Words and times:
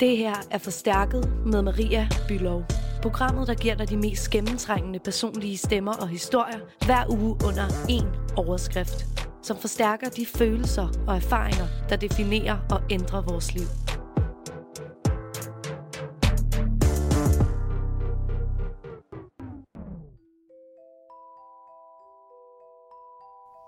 Det 0.00 0.16
her 0.16 0.34
er 0.50 0.58
Forstærket 0.58 1.32
med 1.46 1.62
Maria 1.62 2.08
Bylov. 2.28 2.62
Programmet, 3.02 3.48
der 3.48 3.54
giver 3.54 3.74
dig 3.74 3.90
de 3.90 3.96
mest 3.96 4.30
gennemtrængende 4.30 4.98
personlige 4.98 5.56
stemmer 5.58 5.92
og 5.92 6.08
historier 6.08 6.58
hver 6.86 7.04
uge 7.10 7.36
under 7.48 7.66
én 7.68 8.34
overskrift. 8.36 9.06
Som 9.42 9.56
forstærker 9.56 10.08
de 10.08 10.26
følelser 10.26 10.88
og 11.06 11.16
erfaringer, 11.16 11.66
der 11.88 11.96
definerer 11.96 12.58
og 12.70 12.80
ændrer 12.90 13.22
vores 13.22 13.54
liv. 13.54 13.66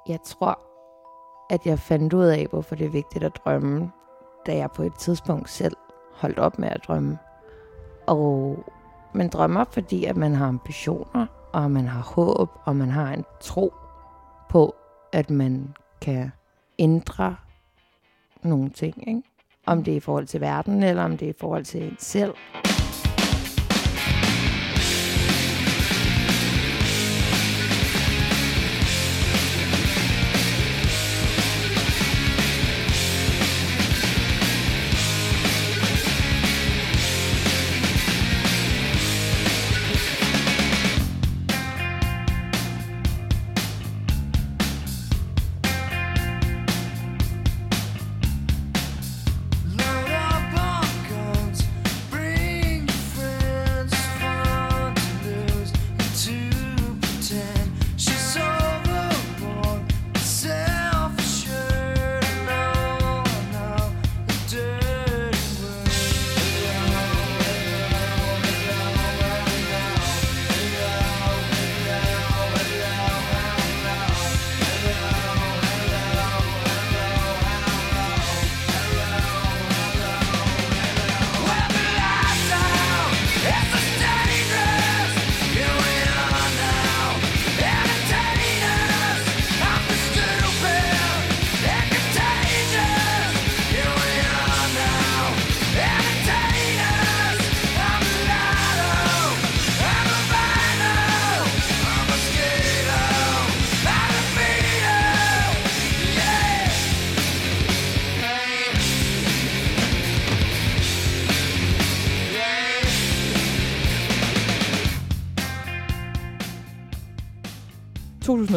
Jeg 0.09 0.19
tror, 0.27 0.59
at 1.51 1.67
jeg 1.67 1.79
fandt 1.79 2.13
ud 2.13 2.25
af, 2.25 2.47
hvorfor 2.51 2.75
det 2.75 2.87
er 2.87 2.91
vigtigt 2.91 3.25
at 3.25 3.37
drømme, 3.45 3.91
da 4.47 4.57
jeg 4.57 4.71
på 4.77 4.83
et 4.83 4.95
tidspunkt 4.99 5.51
selv 5.51 5.77
holdt 6.17 6.39
op 6.39 6.59
med 6.59 6.69
at 6.69 6.81
drømme. 6.89 7.19
Og 8.07 8.65
man 9.15 9.29
drømmer, 9.29 9.65
fordi 9.71 10.05
at 10.05 10.17
man 10.17 10.35
har 10.35 10.47
ambitioner, 10.47 11.27
og 11.53 11.71
man 11.71 11.89
har 11.89 12.03
håb, 12.03 12.51
og 12.65 12.77
man 12.77 12.91
har 12.91 13.13
en 13.13 13.25
tro 13.41 13.75
på, 14.49 14.75
at 15.13 15.31
man 15.31 15.75
kan 16.01 16.33
ændre 16.79 17.37
nogle 18.43 18.71
ting. 18.71 19.09
Ikke? 19.09 19.23
Om 19.67 19.85
det 19.85 19.93
er 19.93 19.97
i 19.97 20.01
forhold 20.01 20.27
til 20.27 20.41
verden, 20.41 20.83
eller 20.83 21.05
om 21.05 21.17
det 21.17 21.27
er 21.27 21.31
i 21.31 21.41
forhold 21.41 21.65
til 21.65 21.83
en 21.83 21.97
selv. 21.99 22.35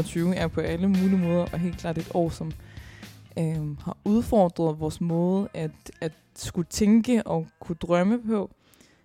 2020 0.01 0.35
er 0.35 0.47
på 0.47 0.61
alle 0.61 0.87
mulige 0.87 1.17
måder 1.17 1.45
og 1.53 1.59
helt 1.59 1.77
klart 1.77 1.97
et 1.97 2.11
år, 2.13 2.29
som 2.29 2.51
øh, 3.39 3.77
har 3.79 3.97
udfordret 4.05 4.79
vores 4.79 5.01
måde 5.01 5.49
at, 5.53 5.71
at 6.01 6.11
skulle 6.35 6.67
tænke 6.69 7.27
og 7.27 7.47
kunne 7.59 7.75
drømme 7.75 8.21
på. 8.23 8.51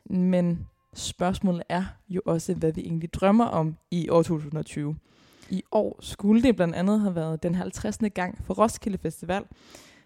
Men 0.05 0.67
spørgsmålet 0.95 1.63
er 1.69 1.85
jo 2.09 2.21
også, 2.27 2.55
hvad 2.55 2.73
vi 2.73 2.81
egentlig 2.81 3.15
drømmer 3.15 3.45
om 3.45 3.77
i 3.91 4.09
år 4.09 4.23
2020. 4.23 4.97
I 5.51 5.63
år 5.73 5.99
skulle 6.01 6.43
det 6.43 6.57
blandt 6.57 6.75
andet 6.75 7.01
have 7.01 7.15
været 7.15 7.43
den 7.43 7.55
50. 7.55 7.99
gang 8.15 8.39
for 8.45 8.55
Roskilde 8.55 8.99
Festival, 8.99 9.43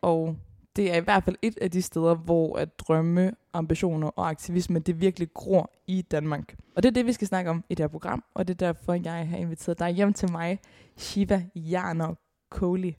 og 0.03 0.37
det 0.79 0.93
er 0.93 0.97
i 0.97 1.01
hvert 1.01 1.25
fald 1.25 1.37
et 1.43 1.59
af 1.63 1.71
de 1.71 1.83
steder, 1.83 2.15
hvor 2.15 2.59
at 2.59 2.79
drømme, 2.79 3.33
ambitioner 3.53 4.09
og 4.09 4.29
aktivisme, 4.29 4.79
det 4.79 5.01
virkelig 5.01 5.29
gror 5.35 5.71
i 5.87 6.03
Danmark. 6.03 6.57
Og 6.77 6.83
det 6.83 6.89
er 6.89 6.93
det, 6.93 7.07
vi 7.07 7.13
skal 7.13 7.27
snakke 7.27 7.51
om 7.51 7.65
i 7.69 7.75
det 7.75 7.83
her 7.83 7.89
program, 7.89 8.25
og 8.35 8.49
det 8.49 8.55
er 8.63 8.67
derfor, 8.67 8.93
jeg 8.93 9.29
har 9.29 9.37
inviteret 9.37 9.79
dig 9.79 9.91
hjem 9.91 10.13
til 10.13 10.33
mig, 10.33 10.59
Shiva 10.97 11.43
Jarner 11.55 12.15
Kohli. 12.51 12.97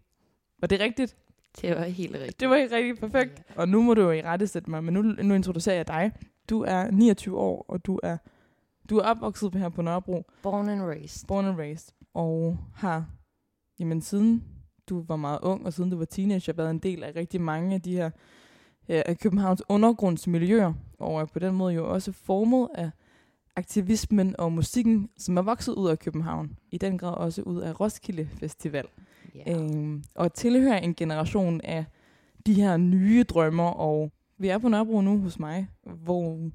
Var 0.61 0.67
det 0.67 0.79
rigtigt? 0.79 1.15
Det 1.61 1.75
var 1.75 1.83
helt 1.83 2.15
rigtigt. 2.15 2.39
Det 2.39 2.49
var 2.49 2.57
helt 2.57 2.71
rigtigt 2.71 2.99
perfekt. 2.99 3.43
Og 3.55 3.69
nu 3.69 3.81
må 3.81 3.93
du 3.93 4.01
jo 4.01 4.11
i 4.11 4.21
rette 4.21 4.47
sætte 4.47 4.69
mig, 4.69 4.83
men 4.83 4.93
nu, 4.93 5.01
nu 5.01 5.33
introducerer 5.33 5.75
jeg 5.75 5.87
dig. 5.87 6.11
Du 6.49 6.61
er 6.61 6.91
29 6.91 7.37
år, 7.37 7.65
og 7.67 7.85
du 7.85 7.99
er, 8.03 8.17
du 8.89 8.97
er 8.97 9.03
opvokset 9.03 9.55
her 9.55 9.69
på 9.69 9.81
Nørrebro, 9.81 10.25
Born 10.43 10.69
and 10.69 10.81
raised. 10.81 11.27
born 11.27 11.45
and 11.45 11.57
raised, 11.57 11.93
og 12.13 12.57
har, 12.75 13.05
jamen 13.79 14.01
siden 14.01 14.43
du 14.89 15.03
var 15.07 15.15
meget 15.15 15.39
ung, 15.41 15.65
og 15.65 15.73
siden 15.73 15.89
du 15.89 15.97
var 15.97 16.05
teenager, 16.05 16.53
været 16.53 16.69
en 16.69 16.79
del 16.79 17.03
af 17.03 17.15
rigtig 17.15 17.41
mange 17.41 17.75
af 17.75 17.81
de 17.81 17.91
her 17.91 18.09
øh, 18.89 19.01
af 19.05 19.17
Københavns 19.19 19.63
undergrundsmiljøer, 19.69 20.73
og 20.99 21.21
er 21.21 21.25
på 21.25 21.39
den 21.39 21.55
måde 21.55 21.73
jo 21.73 21.93
også 21.93 22.11
formet 22.11 22.67
af 22.75 22.89
aktivismen 23.55 24.35
og 24.39 24.51
musikken, 24.51 25.09
som 25.17 25.37
er 25.37 25.41
vokset 25.41 25.73
ud 25.73 25.89
af 25.89 25.99
København, 25.99 26.57
i 26.71 26.77
den 26.77 26.97
grad 26.97 27.13
også 27.13 27.41
ud 27.41 27.61
af 27.61 27.79
Roskilde 27.79 28.25
Festival. 28.25 28.85
Ja. 29.35 29.53
Øhm, 29.55 30.03
og 30.15 30.33
tilhører 30.33 30.77
en 30.77 30.95
generation 30.95 31.61
af 31.61 31.85
de 32.45 32.53
her 32.53 32.77
nye 32.77 33.23
drømmer, 33.23 33.69
og 33.69 34.11
vi 34.37 34.47
er 34.47 34.57
på 34.57 34.69
Nørrebro 34.69 35.01
nu 35.01 35.17
hos 35.19 35.39
mig, 35.39 35.67
hvor 35.83 36.49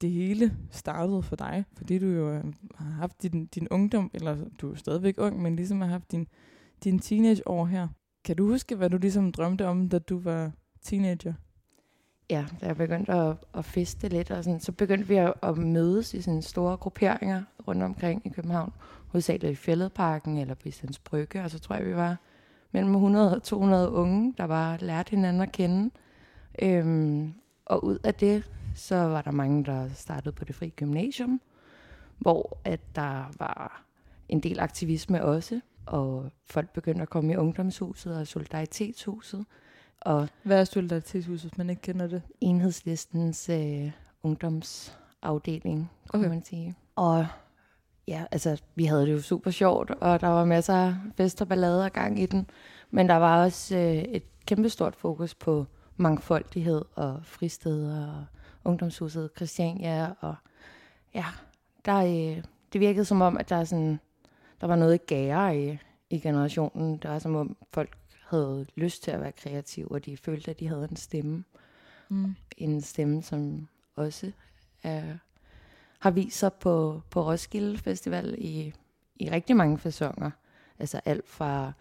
det 0.00 0.10
hele 0.10 0.56
startede 0.70 1.22
for 1.22 1.36
dig, 1.36 1.64
fordi 1.72 1.98
du 1.98 2.06
jo 2.06 2.32
øh, 2.32 2.44
har 2.74 2.90
haft 2.90 3.22
din, 3.22 3.46
din 3.46 3.68
ungdom, 3.70 4.10
eller 4.14 4.36
du 4.60 4.70
er 4.72 4.74
stadigvæk 4.74 5.14
ung, 5.18 5.42
men 5.42 5.56
ligesom 5.56 5.80
har 5.80 5.88
haft 5.88 6.12
din, 6.12 6.28
dine 6.84 6.98
teenageår 6.98 7.66
her. 7.66 7.88
Kan 8.24 8.36
du 8.36 8.46
huske, 8.46 8.76
hvad 8.76 8.90
du 8.90 8.98
ligesom 8.98 9.32
drømte 9.32 9.66
om, 9.66 9.88
da 9.88 9.98
du 9.98 10.18
var 10.18 10.50
teenager? 10.82 11.32
Ja, 12.30 12.46
da 12.60 12.66
jeg 12.66 12.76
begyndte 12.76 13.12
at, 13.12 13.36
at 13.54 13.64
feste 13.64 14.08
lidt, 14.08 14.30
og 14.30 14.44
sådan, 14.44 14.60
så 14.60 14.72
begyndte 14.72 15.08
vi 15.08 15.16
at, 15.16 15.34
at 15.42 15.58
mødes 15.58 16.14
i 16.14 16.22
sådan 16.22 16.42
store 16.42 16.76
grupperinger 16.76 17.42
rundt 17.68 17.82
omkring 17.82 18.22
i 18.26 18.28
København. 18.28 18.72
Hovedsageligt 19.08 19.52
i 19.52 19.54
Fælledparken 19.54 20.38
eller 20.38 20.54
på 20.54 20.68
Islands 20.68 20.98
Brygge, 20.98 21.42
og 21.42 21.50
så 21.50 21.58
tror 21.58 21.76
jeg, 21.76 21.86
vi 21.86 21.94
var 21.94 22.16
mellem 22.72 22.94
100 22.94 23.36
og 23.36 23.42
200 23.42 23.90
unge, 23.90 24.34
der 24.38 24.46
bare 24.46 24.78
lærte 24.78 25.10
hinanden 25.10 25.42
at 25.42 25.52
kende. 25.52 25.90
Øhm, 26.62 27.34
og 27.66 27.84
ud 27.84 27.98
af 28.04 28.14
det, 28.14 28.50
så 28.74 28.96
var 28.96 29.22
der 29.22 29.30
mange, 29.30 29.64
der 29.64 29.88
startede 29.88 30.32
på 30.32 30.44
det 30.44 30.54
frie 30.54 30.70
gymnasium, 30.70 31.40
hvor 32.18 32.58
at 32.64 32.80
der 32.94 33.32
var 33.38 33.84
en 34.28 34.40
del 34.40 34.60
aktivisme 34.60 35.24
også, 35.24 35.60
og 35.88 36.30
folk 36.46 36.70
begyndte 36.72 37.02
at 37.02 37.10
komme 37.10 37.32
i 37.32 37.36
ungdomshuset 37.36 38.16
og 38.16 38.26
solidaritetshuset, 38.26 39.44
og 40.00 40.28
Hvad 40.42 40.60
er 40.60 40.64
Solidaritetshus, 40.64 41.42
hvis 41.42 41.58
man 41.58 41.70
ikke 41.70 41.82
kender 41.82 42.06
det? 42.06 42.22
enhedslistens 42.40 43.48
øh, 43.48 43.90
ungdomsafdeling, 44.22 45.90
kan 46.10 46.20
Okay. 46.20 46.28
man 46.28 46.44
sige. 46.44 46.74
Og 46.96 47.26
ja, 48.08 48.24
altså, 48.30 48.62
vi 48.74 48.84
havde 48.84 49.06
det 49.06 49.12
jo 49.12 49.20
super 49.20 49.50
sjovt, 49.50 49.90
og 49.90 50.20
der 50.20 50.28
var 50.28 50.44
masser 50.44 50.74
af 50.74 50.94
fest 51.16 51.40
og 51.42 51.48
ballade 51.48 51.84
og 51.84 51.92
gang 51.92 52.20
i 52.20 52.26
den. 52.26 52.50
Men 52.90 53.08
der 53.08 53.16
var 53.16 53.44
også 53.44 53.76
øh, 53.76 53.94
et 53.94 54.22
kæmpestort 54.46 54.96
fokus 54.96 55.34
på 55.34 55.66
mangfoldighed 55.96 56.84
og 56.94 57.20
fristeder 57.22 58.06
og 58.18 58.24
ungdomshuset 58.64 59.30
Christiania. 59.36 60.10
Og 60.20 60.34
ja, 61.14 61.24
der, 61.84 61.96
øh, 61.98 62.42
det 62.72 62.80
virkede 62.80 63.04
som 63.04 63.20
om, 63.20 63.36
at 63.36 63.48
der, 63.48 63.56
er 63.56 63.64
sådan, 63.64 64.00
der 64.60 64.66
var 64.66 64.76
noget 64.76 65.06
gære 65.06 65.58
i, 65.58 65.78
i 66.10 66.18
generationen. 66.20 66.96
Det 66.96 67.10
var 67.10 67.18
som 67.18 67.36
om 67.36 67.56
folk 67.70 67.98
havde 68.26 68.66
lyst 68.76 69.02
til 69.02 69.10
at 69.10 69.20
være 69.20 69.32
kreative, 69.32 69.92
og 69.92 70.04
de 70.04 70.16
følte, 70.16 70.50
at 70.50 70.60
de 70.60 70.68
havde 70.68 70.88
en 70.90 70.96
stemme 70.96 71.44
Mm. 72.10 72.34
en 72.56 72.80
stemme, 72.80 73.22
som 73.22 73.68
også 73.96 74.32
er, 74.82 75.02
har 75.98 76.10
vist 76.10 76.38
sig 76.38 76.52
på, 76.52 77.02
på 77.10 77.30
Roskilde 77.30 77.78
Festival 77.78 78.34
i, 78.38 78.74
i 79.16 79.30
rigtig 79.30 79.56
mange 79.56 79.78
fasonger. 79.78 80.30
Altså 80.78 81.00
alt 81.04 81.28
fra 81.28 81.72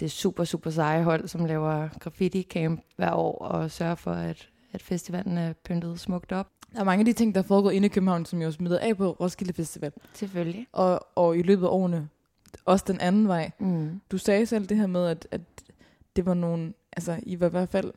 det 0.00 0.10
super, 0.10 0.44
super 0.44 0.70
seje 0.70 1.02
hold, 1.04 1.28
som 1.28 1.44
laver 1.44 1.88
graffiti 2.00 2.42
camp 2.42 2.84
hver 2.96 3.12
år 3.12 3.38
og 3.38 3.70
sørger 3.70 3.94
for, 3.94 4.12
at, 4.12 4.48
at 4.72 4.82
festivalen 4.82 5.38
er 5.38 5.52
pyntet 5.52 6.00
smukt 6.00 6.32
op. 6.32 6.48
Der 6.72 6.80
er 6.80 6.84
mange 6.84 7.00
af 7.00 7.04
de 7.04 7.12
ting, 7.12 7.34
der 7.34 7.40
er 7.40 7.44
foregået 7.44 7.72
inde 7.72 7.86
i 7.86 7.88
København, 7.88 8.24
som 8.24 8.40
jeg 8.40 8.48
også 8.48 8.62
møder 8.62 8.78
af 8.78 8.96
på 8.96 9.10
Roskilde 9.10 9.52
Festival. 9.52 9.92
Selvfølgelig. 10.12 10.66
Og, 10.72 11.00
og 11.14 11.38
i 11.38 11.42
løbet 11.42 11.66
af 11.66 11.70
årene, 11.70 12.08
også 12.64 12.84
den 12.88 13.00
anden 13.00 13.28
vej. 13.28 13.50
Mm. 13.58 14.00
Du 14.10 14.18
sagde 14.18 14.46
selv 14.46 14.66
det 14.66 14.76
her 14.76 14.86
med, 14.86 15.06
at, 15.06 15.28
at 15.30 15.40
det 16.16 16.26
var 16.26 16.34
nogle, 16.34 16.72
altså 16.92 17.20
I 17.22 17.40
var 17.40 17.46
i 17.46 17.50
hvert 17.50 17.68
fald, 17.68 17.92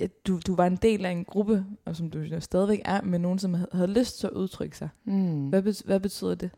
at 0.00 0.26
du, 0.26 0.40
du 0.46 0.54
var 0.54 0.66
en 0.66 0.76
del 0.76 1.06
af 1.06 1.10
en 1.10 1.24
gruppe, 1.24 1.64
og 1.84 1.96
som 1.96 2.10
du 2.10 2.18
jo 2.18 2.40
stadigvæk 2.40 2.82
er, 2.84 3.02
med 3.02 3.18
nogen, 3.18 3.38
som 3.38 3.54
havde, 3.54 3.68
havde 3.72 3.92
lyst 3.92 4.18
til 4.18 4.26
at 4.26 4.32
udtrykke 4.32 4.76
sig. 4.76 4.88
Mm. 5.04 5.48
Hvad, 5.48 5.62
bet, 5.62 5.82
hvad 5.84 6.00
betyder 6.00 6.34
det? 6.34 6.50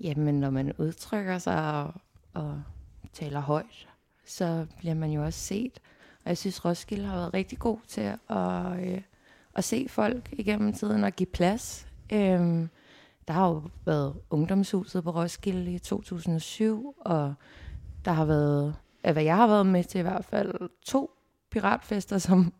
Jamen, 0.00 0.40
når 0.40 0.50
man 0.50 0.72
udtrykker 0.78 1.38
sig 1.38 1.82
og, 1.84 1.94
og 2.34 2.62
taler 3.12 3.40
højt, 3.40 3.88
så 4.26 4.66
bliver 4.78 4.94
man 4.94 5.10
jo 5.10 5.24
også 5.24 5.38
set. 5.38 5.80
Og 6.24 6.28
jeg 6.28 6.38
synes, 6.38 6.64
Roskilde 6.64 7.04
har 7.04 7.16
været 7.16 7.34
rigtig 7.34 7.58
god 7.58 7.78
til 7.88 8.00
at, 8.00 8.80
øh, 8.80 9.00
at 9.54 9.64
se 9.64 9.86
folk 9.88 10.28
igennem 10.32 10.72
tiden 10.72 11.04
og 11.04 11.12
give 11.12 11.26
plads. 11.26 11.86
Øhm, 12.12 12.68
der 13.28 13.34
har 13.34 13.48
jo 13.48 13.62
været 13.84 14.14
ungdomshuset 14.30 15.04
på 15.04 15.10
Roskilde 15.10 15.72
i 15.72 15.78
2007, 15.78 16.94
og 17.00 17.34
der 18.04 18.10
har 18.10 18.24
været, 18.24 18.74
hvad 19.12 19.22
jeg 19.22 19.36
har 19.36 19.46
været 19.46 19.66
med 19.66 19.84
til 19.84 19.98
i 19.98 20.02
hvert 20.02 20.24
fald, 20.24 20.54
to 20.86 21.10
piratfester, 21.50 22.18
som 22.28 22.52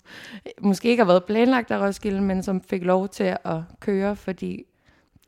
måske 0.60 0.88
ikke 0.88 1.00
har 1.00 1.06
været 1.06 1.24
planlagt 1.24 1.70
af 1.70 1.86
Roskilde, 1.86 2.20
men 2.20 2.42
som 2.42 2.60
fik 2.60 2.84
lov 2.84 3.08
til 3.08 3.36
at 3.44 3.60
køre, 3.80 4.16
fordi 4.16 4.64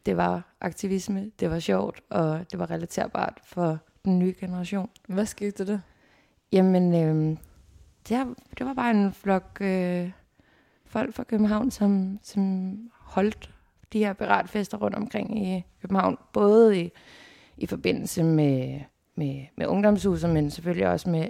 det 0.06 0.16
var 0.16 0.56
aktivisme, 0.60 1.30
det 1.40 1.50
var 1.50 1.58
sjovt, 1.58 2.00
og 2.10 2.50
det 2.50 2.58
var 2.58 2.70
relaterbart 2.70 3.38
for 3.44 3.78
den 4.04 4.18
nye 4.18 4.34
generation. 4.40 4.90
Hvad 5.08 5.26
skete 5.26 5.66
der? 5.66 5.78
Jamen, 6.52 6.94
øh, 6.94 7.36
det, 8.08 8.36
det 8.58 8.66
var 8.66 8.74
bare 8.74 8.90
en 8.90 9.12
flok 9.12 9.58
øh, 9.60 10.10
folk 10.92 11.14
fra 11.14 11.24
København, 11.24 11.70
som, 11.70 12.18
som 12.22 12.76
holdt 13.00 13.50
de 13.92 13.98
her 13.98 14.12
piratfester 14.12 14.78
rundt 14.78 14.96
omkring 14.96 15.46
i 15.48 15.64
København. 15.80 16.18
Både 16.32 16.80
i, 16.80 16.90
i 17.56 17.66
forbindelse 17.66 18.22
med, 18.22 18.80
med, 19.14 19.46
med 19.56 19.66
ungdomshuset, 19.66 20.30
men 20.30 20.50
selvfølgelig 20.50 20.88
også 20.88 21.10
med 21.10 21.28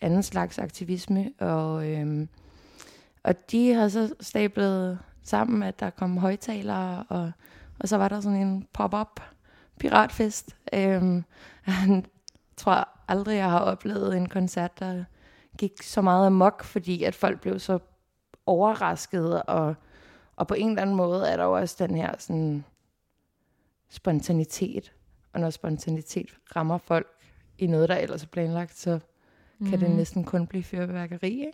anden 0.00 0.22
slags 0.22 0.58
aktivisme. 0.58 1.32
Og, 1.38 1.88
øhm, 1.90 2.28
og 3.22 3.50
de 3.50 3.72
har 3.72 3.88
så 3.88 4.14
stablet 4.20 4.98
sammen, 5.22 5.62
at 5.62 5.80
der 5.80 5.90
kom 5.90 6.18
højtalere, 6.18 7.04
og, 7.08 7.32
og 7.80 7.88
så 7.88 7.96
var 7.96 8.08
der 8.08 8.20
sådan 8.20 8.38
en 8.38 8.66
pop-up 8.72 9.20
piratfest. 9.78 10.56
Øhm, 10.72 11.24
jeg 11.66 12.02
tror 12.56 12.88
aldrig, 13.08 13.36
jeg 13.36 13.50
har 13.50 13.60
oplevet 13.60 14.16
en 14.16 14.28
koncert, 14.28 14.78
der 14.80 15.04
gik 15.58 15.82
så 15.82 16.02
meget 16.02 16.26
amok, 16.26 16.64
fordi 16.64 17.02
at 17.02 17.14
folk 17.14 17.40
blev 17.40 17.58
så 17.58 17.78
overraskede, 18.46 19.42
og, 19.42 19.74
og 20.36 20.46
på 20.46 20.54
en 20.54 20.68
eller 20.68 20.82
anden 20.82 20.96
måde 20.96 21.28
er 21.28 21.36
der 21.36 21.44
jo 21.44 21.52
også 21.52 21.76
den 21.86 21.96
her 21.96 22.14
sådan, 22.18 22.64
spontanitet. 23.88 24.92
Og 25.32 25.40
når 25.40 25.50
spontanitet 25.50 26.36
rammer 26.56 26.78
folk 26.78 27.06
i 27.58 27.66
noget, 27.66 27.88
der 27.88 27.96
ellers 27.96 28.22
er 28.22 28.26
planlagt, 28.26 28.78
så 28.78 28.98
mm. 29.58 29.70
kan 29.70 29.80
det 29.80 29.90
næsten 29.90 30.24
kun 30.24 30.46
blive 30.46 30.62
fyrværkeri. 30.62 31.30
Ikke? 31.30 31.52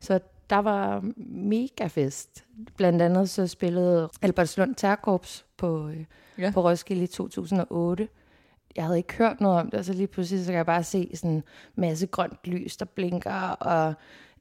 Så 0.00 0.20
der 0.50 0.56
var 0.56 1.04
mega 1.26 1.86
fest. 1.86 2.44
Blandt 2.76 3.02
andet 3.02 3.30
så 3.30 3.46
spillede 3.46 4.08
Albertslund 4.22 4.74
Terkorps 4.74 5.44
på, 5.56 5.88
øh, 5.88 6.04
ja. 6.38 6.50
på 6.54 6.64
Roskilde 6.64 7.02
i 7.02 7.06
2008. 7.06 8.08
Jeg 8.76 8.84
havde 8.84 8.98
ikke 8.98 9.14
hørt 9.14 9.40
noget 9.40 9.60
om 9.60 9.70
det, 9.70 9.78
og 9.78 9.84
så 9.84 9.92
lige 9.92 10.06
pludselig 10.06 10.44
så 10.44 10.50
kan 10.50 10.56
jeg 10.56 10.66
bare 10.66 10.84
se 10.84 11.10
sådan 11.14 11.30
en 11.30 11.42
masse 11.74 12.06
grønt 12.06 12.38
lys, 12.44 12.76
der 12.76 12.84
blinker, 12.84 13.50
og 13.50 13.94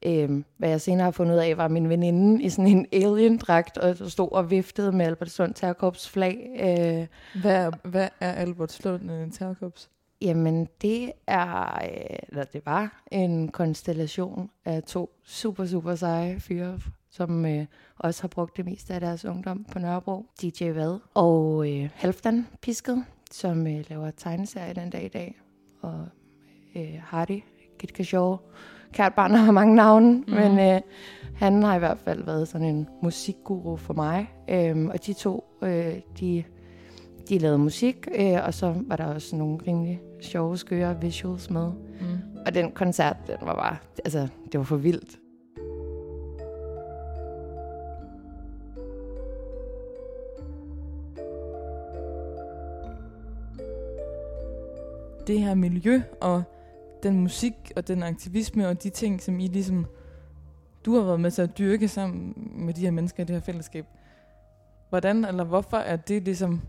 øhm, 0.05 0.45
hvad 0.57 0.69
jeg 0.69 0.81
senere 0.81 1.03
har 1.03 1.11
fundet 1.11 1.33
ud 1.33 1.39
af, 1.39 1.57
var 1.57 1.67
min 1.67 1.89
veninde 1.89 2.43
i 2.43 2.49
sådan 2.49 2.67
en 2.67 2.87
alien-dragt, 2.91 3.77
og 3.77 4.11
stod 4.11 4.31
og 4.31 4.51
viftede 4.51 4.91
med 4.91 5.05
Albertslund 5.05 5.53
Terkorps 5.53 6.09
flag. 6.09 6.49
Øh, 6.59 7.07
Hvad 7.41 7.55
er, 7.55 7.71
hvad 7.83 8.07
er 8.19 8.31
Albert 8.31 8.71
Slund 8.71 9.11
en 9.11 9.31
terkorps? 9.31 9.89
Jamen, 10.21 10.67
det 10.81 11.11
er, 11.27 11.75
øh, 11.83 12.17
eller 12.29 12.43
det 12.43 12.61
var 12.65 13.03
en 13.11 13.47
konstellation 13.47 14.49
af 14.65 14.83
to 14.83 15.09
super, 15.23 15.65
super 15.65 15.95
seje 15.95 16.39
fyre, 16.39 16.79
som 17.11 17.45
øh, 17.45 17.65
også 17.99 18.21
har 18.23 18.27
brugt 18.27 18.57
det 18.57 18.65
meste 18.65 18.93
af 18.93 18.99
deres 18.99 19.25
ungdom 19.25 19.65
på 19.71 19.79
Nørrebro. 19.79 20.25
DJ 20.41 20.69
Vad 20.71 20.99
og 21.13 21.71
øh, 21.71 21.89
Halfdan 21.93 22.47
Pisket, 22.61 23.05
som 23.31 23.67
øh, 23.67 23.83
laver 23.89 24.11
tegneserier 24.11 24.73
den 24.73 24.89
dag 24.89 25.03
i 25.05 25.07
dag. 25.07 25.35
Og 25.81 26.07
øh, 26.75 26.93
Hardy, 27.03 27.43
Gitka 27.79 28.03
Shaw. 28.03 28.37
Kært 28.93 29.13
barn 29.13 29.31
har 29.31 29.51
mange 29.51 29.75
navne, 29.75 30.23
mm. 30.27 30.33
men 30.33 30.59
øh, 30.59 30.81
han 31.35 31.63
har 31.63 31.75
i 31.75 31.79
hvert 31.79 31.99
fald 31.99 32.23
været 32.23 32.47
sådan 32.47 32.67
en 32.67 32.87
musikguru 33.03 33.75
for 33.75 33.93
mig. 33.93 34.29
Øhm, 34.49 34.89
og 34.89 35.05
de 35.05 35.13
to, 35.13 35.43
øh, 35.61 35.93
de 36.19 36.43
de 37.29 37.37
lavede 37.37 37.57
musik, 37.57 38.07
øh, 38.19 38.37
og 38.45 38.53
så 38.53 38.73
var 38.87 38.95
der 38.95 39.05
også 39.05 39.35
nogle 39.35 39.57
rimelig 39.67 40.01
sjove, 40.21 40.57
skøre 40.57 41.01
visuals 41.01 41.49
med. 41.49 41.71
Mm. 42.01 42.07
Og 42.45 42.53
den 42.53 42.71
koncert, 42.71 43.17
den 43.27 43.37
var 43.41 43.55
bare, 43.55 43.77
altså, 44.05 44.27
det 44.51 44.57
var 44.57 44.63
for 44.63 44.77
vildt. 44.77 45.19
det 55.27 55.39
her 55.39 55.55
miljø 55.55 56.01
og 56.21 56.43
den 57.05 57.19
musik 57.19 57.71
og 57.75 57.87
den 57.87 58.03
aktivisme 58.03 58.67
og 58.67 58.83
de 58.83 58.89
ting, 58.89 59.21
som 59.21 59.39
I 59.39 59.47
ligesom, 59.47 59.85
du 60.85 60.95
har 60.95 61.03
været 61.03 61.19
med 61.19 61.31
til 61.31 61.41
at 61.41 61.57
dyrke 61.57 61.87
sammen 61.87 62.33
med 62.55 62.73
de 62.73 62.81
her 62.81 62.91
mennesker 62.91 63.23
i 63.23 63.25
det 63.25 63.35
her 63.35 63.41
fællesskab. 63.41 63.85
Hvordan 64.89 65.25
eller 65.25 65.43
hvorfor 65.43 65.77
er 65.77 65.95
det 65.95 66.23
ligesom 66.23 66.61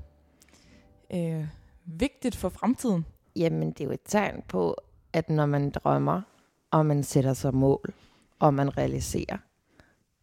øh, 1.15 1.47
vigtigt 1.85 2.37
for 2.37 2.49
fremtiden? 2.49 3.06
Jamen, 3.37 3.69
det 3.73 3.81
er 3.81 3.85
jo 3.85 3.91
et 3.91 4.00
tegn 4.05 4.43
på, 4.49 4.77
at 5.12 5.31
når 5.31 5.47
man 5.47 5.71
drømmer, 5.71 6.23
og 6.71 6.87
man 6.87 7.03
sætter 7.03 7.35
sig 7.35 7.55
mål, 7.55 7.94
og 8.39 8.55
man 8.55 8.79
realiserer, 8.79 9.39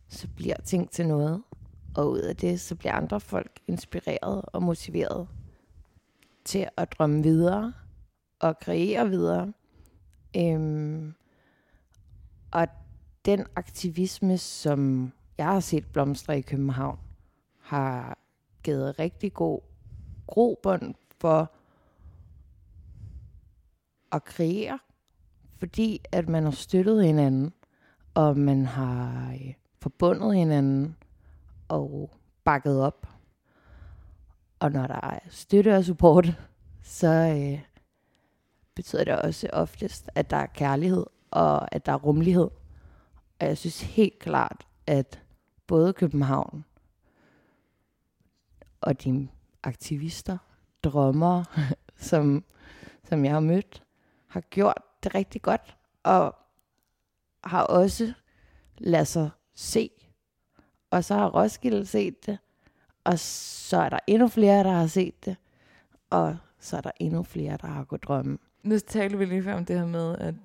så 0.09 0.27
bliver 0.35 0.55
ting 0.63 0.91
til 0.91 1.07
noget. 1.07 1.43
Og 1.95 2.11
ud 2.11 2.19
af 2.19 2.35
det, 2.35 2.61
så 2.61 2.75
bliver 2.75 2.93
andre 2.93 3.19
folk 3.19 3.59
inspireret 3.67 4.41
og 4.45 4.63
motiveret 4.63 5.27
til 6.45 6.67
at 6.77 6.93
drømme 6.97 7.23
videre 7.23 7.73
og 8.39 8.59
kreere 8.59 9.09
videre. 9.09 9.53
Øhm, 10.37 11.13
og 12.51 12.67
den 13.25 13.45
aktivisme, 13.55 14.37
som 14.37 15.11
jeg 15.37 15.45
har 15.45 15.59
set 15.59 15.85
blomstre 15.85 16.37
i 16.37 16.41
København, 16.41 16.99
har 17.59 18.17
givet 18.63 18.99
rigtig 18.99 19.33
god 19.33 19.61
grobund 20.27 20.95
for 21.21 21.51
at 24.11 24.23
kreere, 24.23 24.79
fordi 25.59 26.01
at 26.11 26.29
man 26.29 26.43
har 26.43 26.51
støttet 26.51 27.05
hinanden, 27.05 27.53
og 28.13 28.37
man 28.37 28.65
har 28.65 29.31
øh, 29.33 29.53
forbundet 29.81 30.35
hinanden 30.35 30.95
og 31.67 32.11
bakket 32.43 32.81
op. 32.81 33.07
Og 34.59 34.71
når 34.71 34.87
der 34.87 34.99
er 35.03 35.19
støtte 35.29 35.75
og 35.77 35.83
support, 35.83 36.39
så 36.83 37.07
øh, 37.07 37.72
betyder 38.75 39.03
det 39.03 39.21
også 39.21 39.49
oftest, 39.53 40.09
at 40.15 40.29
der 40.29 40.37
er 40.37 40.45
kærlighed 40.45 41.05
og 41.33 41.75
at 41.75 41.85
der 41.85 41.91
er 41.91 41.97
rummelighed. 41.97 42.49
Og 43.39 43.47
jeg 43.47 43.57
synes 43.57 43.81
helt 43.81 44.19
klart, 44.19 44.67
at 44.87 45.21
både 45.67 45.93
København 45.93 46.65
og 48.81 49.03
de 49.03 49.27
aktivister, 49.63 50.37
drømmere, 50.83 51.45
som, 52.09 52.43
som 53.03 53.25
jeg 53.25 53.33
har 53.33 53.39
mødt, 53.39 53.83
har 54.27 54.41
gjort 54.41 54.81
det 55.03 55.15
rigtig 55.15 55.41
godt, 55.41 55.77
og 56.03 56.35
har 57.43 57.63
også 57.63 58.13
ladet 58.77 59.07
sig 59.07 59.29
se. 59.55 59.89
Og 60.91 61.03
så 61.03 61.15
har 61.15 61.29
Roskilde 61.29 61.85
set 61.85 62.25
det, 62.25 62.37
og 63.03 63.19
så 63.19 63.77
er 63.77 63.89
der 63.89 63.99
endnu 64.07 64.27
flere, 64.27 64.63
der 64.63 64.71
har 64.71 64.87
set 64.87 65.25
det, 65.25 65.35
og 66.09 66.37
så 66.59 66.77
er 66.77 66.81
der 66.81 66.91
endnu 66.99 67.23
flere, 67.23 67.57
der 67.61 67.67
har 67.67 67.83
kunnet 67.83 68.03
drømme. 68.03 68.37
Nu 68.63 68.79
talte 68.79 69.17
vi 69.17 69.25
lige 69.25 69.43
før 69.43 69.53
om 69.53 69.65
det 69.65 69.79
her 69.79 69.85
med, 69.85 70.15
at, 70.17 70.35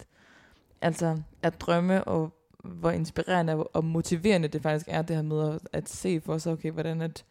altså, 0.80 1.22
at 1.42 1.60
drømme 1.60 2.04
og 2.04 2.32
hvor 2.64 2.90
inspirerende 2.90 3.64
og 3.64 3.84
motiverende 3.84 4.48
det 4.48 4.62
faktisk 4.62 4.87
er, 4.88 5.02
det 5.02 5.16
her 5.16 5.22
med 5.22 5.54
at, 5.54 5.60
at 5.72 5.88
se 5.88 6.20
for 6.20 6.38
sig, 6.38 6.52
okay, 6.52 6.70
hvordan 6.70 7.02
at, 7.02 7.25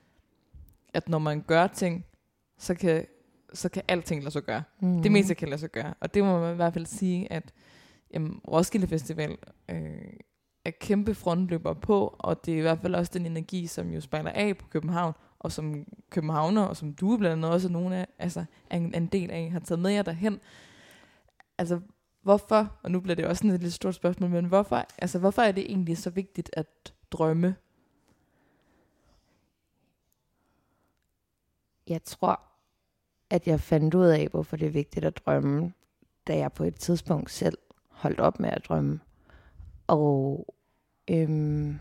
at 0.93 1.09
når 1.09 1.19
man 1.19 1.41
gør 1.41 1.67
ting, 1.67 2.05
så 2.57 2.75
kan, 2.75 3.05
så 3.53 3.69
kan 3.69 3.83
alting 3.87 4.23
lade 4.23 4.31
sig 4.31 4.43
gøre. 4.43 4.63
Mm. 4.79 5.01
Det 5.01 5.11
meste 5.11 5.35
kan 5.35 5.47
lade 5.49 5.59
sig 5.59 5.71
gøre. 5.71 5.93
Og 5.99 6.13
det 6.13 6.23
må 6.23 6.39
man 6.39 6.53
i 6.53 6.55
hvert 6.55 6.73
fald 6.73 6.85
sige, 6.85 7.31
at 7.31 7.53
jamen, 8.13 8.41
Roskilde 8.47 8.87
Festival 8.87 9.37
øh, 9.69 10.13
er 10.65 10.71
kæmpe 10.71 11.15
frontløber 11.15 11.73
på, 11.73 12.15
og 12.19 12.45
det 12.45 12.53
er 12.53 12.57
i 12.57 12.61
hvert 12.61 12.79
fald 12.79 12.95
også 12.95 13.11
den 13.13 13.25
energi, 13.25 13.67
som 13.67 13.91
jo 13.91 14.01
spejler 14.01 14.31
af 14.31 14.57
på 14.57 14.67
København, 14.67 15.13
og 15.39 15.51
som 15.51 15.85
københavner, 16.09 16.61
og 16.61 16.77
som 16.77 16.93
du 16.93 17.17
blandt 17.17 17.33
andet 17.33 17.51
også 17.51 17.67
er 17.67 17.71
nogle 17.71 17.95
af, 17.95 18.07
altså, 18.19 18.45
er 18.69 18.77
en, 18.77 18.93
en 18.95 19.05
del 19.05 19.31
af, 19.31 19.51
har 19.51 19.59
taget 19.59 19.79
med 19.79 19.91
jer 19.91 20.01
derhen. 20.01 20.39
Altså, 21.57 21.79
hvorfor, 22.21 22.79
og 22.83 22.91
nu 22.91 22.99
bliver 22.99 23.15
det 23.15 23.25
også 23.25 23.39
sådan 23.39 23.55
et 23.55 23.61
lidt 23.61 23.73
stort 23.73 23.95
spørgsmål, 23.95 24.29
men 24.29 24.45
hvorfor, 24.45 24.85
altså, 24.97 25.19
hvorfor 25.19 25.41
er 25.41 25.51
det 25.51 25.65
egentlig 25.71 25.97
så 25.97 26.09
vigtigt 26.09 26.49
at 26.53 26.93
drømme? 27.11 27.55
Jeg 31.87 32.03
tror, 32.03 32.41
at 33.29 33.47
jeg 33.47 33.59
fandt 33.59 33.93
ud 33.93 34.05
af, 34.05 34.27
hvorfor 34.27 34.57
det 34.57 34.65
er 34.65 34.71
vigtigt 34.71 35.05
at 35.05 35.17
drømme, 35.25 35.73
da 36.27 36.37
jeg 36.37 36.53
på 36.53 36.63
et 36.63 36.75
tidspunkt 36.75 37.31
selv 37.31 37.57
holdt 37.89 38.19
op 38.19 38.39
med 38.39 38.49
at 38.49 38.65
drømme. 38.67 38.99
Og 39.87 40.45
øhm, 41.07 41.79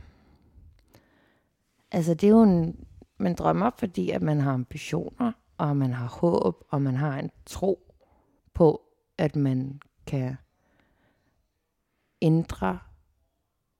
altså 1.93 2.15
det 2.15 2.25
er 2.25 2.31
jo 2.31 2.43
en, 2.43 2.87
man 3.19 3.35
drømmer, 3.35 3.71
fordi 3.79 4.11
at 4.11 4.23
man 4.23 4.41
har 4.41 4.53
ambitioner, 4.53 5.33
og 5.59 5.77
man 5.77 5.93
har 5.93 6.07
håb, 6.09 6.65
og 6.69 6.83
man 6.83 6.95
har 6.95 7.19
en 7.19 7.31
tro 7.47 7.93
på, 8.55 8.86
at 9.19 9.37
man 9.37 9.81
kan 10.07 10.37
ændre 12.23 12.79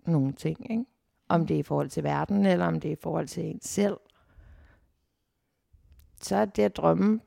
nogle 0.07 0.33
ting. 0.33 0.71
Ikke? 0.71 0.85
Om 1.29 1.47
det 1.47 1.55
er 1.55 1.59
i 1.59 1.63
forhold 1.63 1.91
til 1.91 2.05
verden, 2.05 2.47
eller 2.47 2.67
om 2.67 2.81
det 2.81 2.89
er 2.89 2.93
i 2.93 3.01
forhold 3.03 3.29
til 3.29 3.45
en 3.45 3.61
selv. 3.63 3.97
Så 6.21 6.37
er 6.37 6.45
det 6.45 6.63
at 6.63 6.77
drømme 6.77 7.21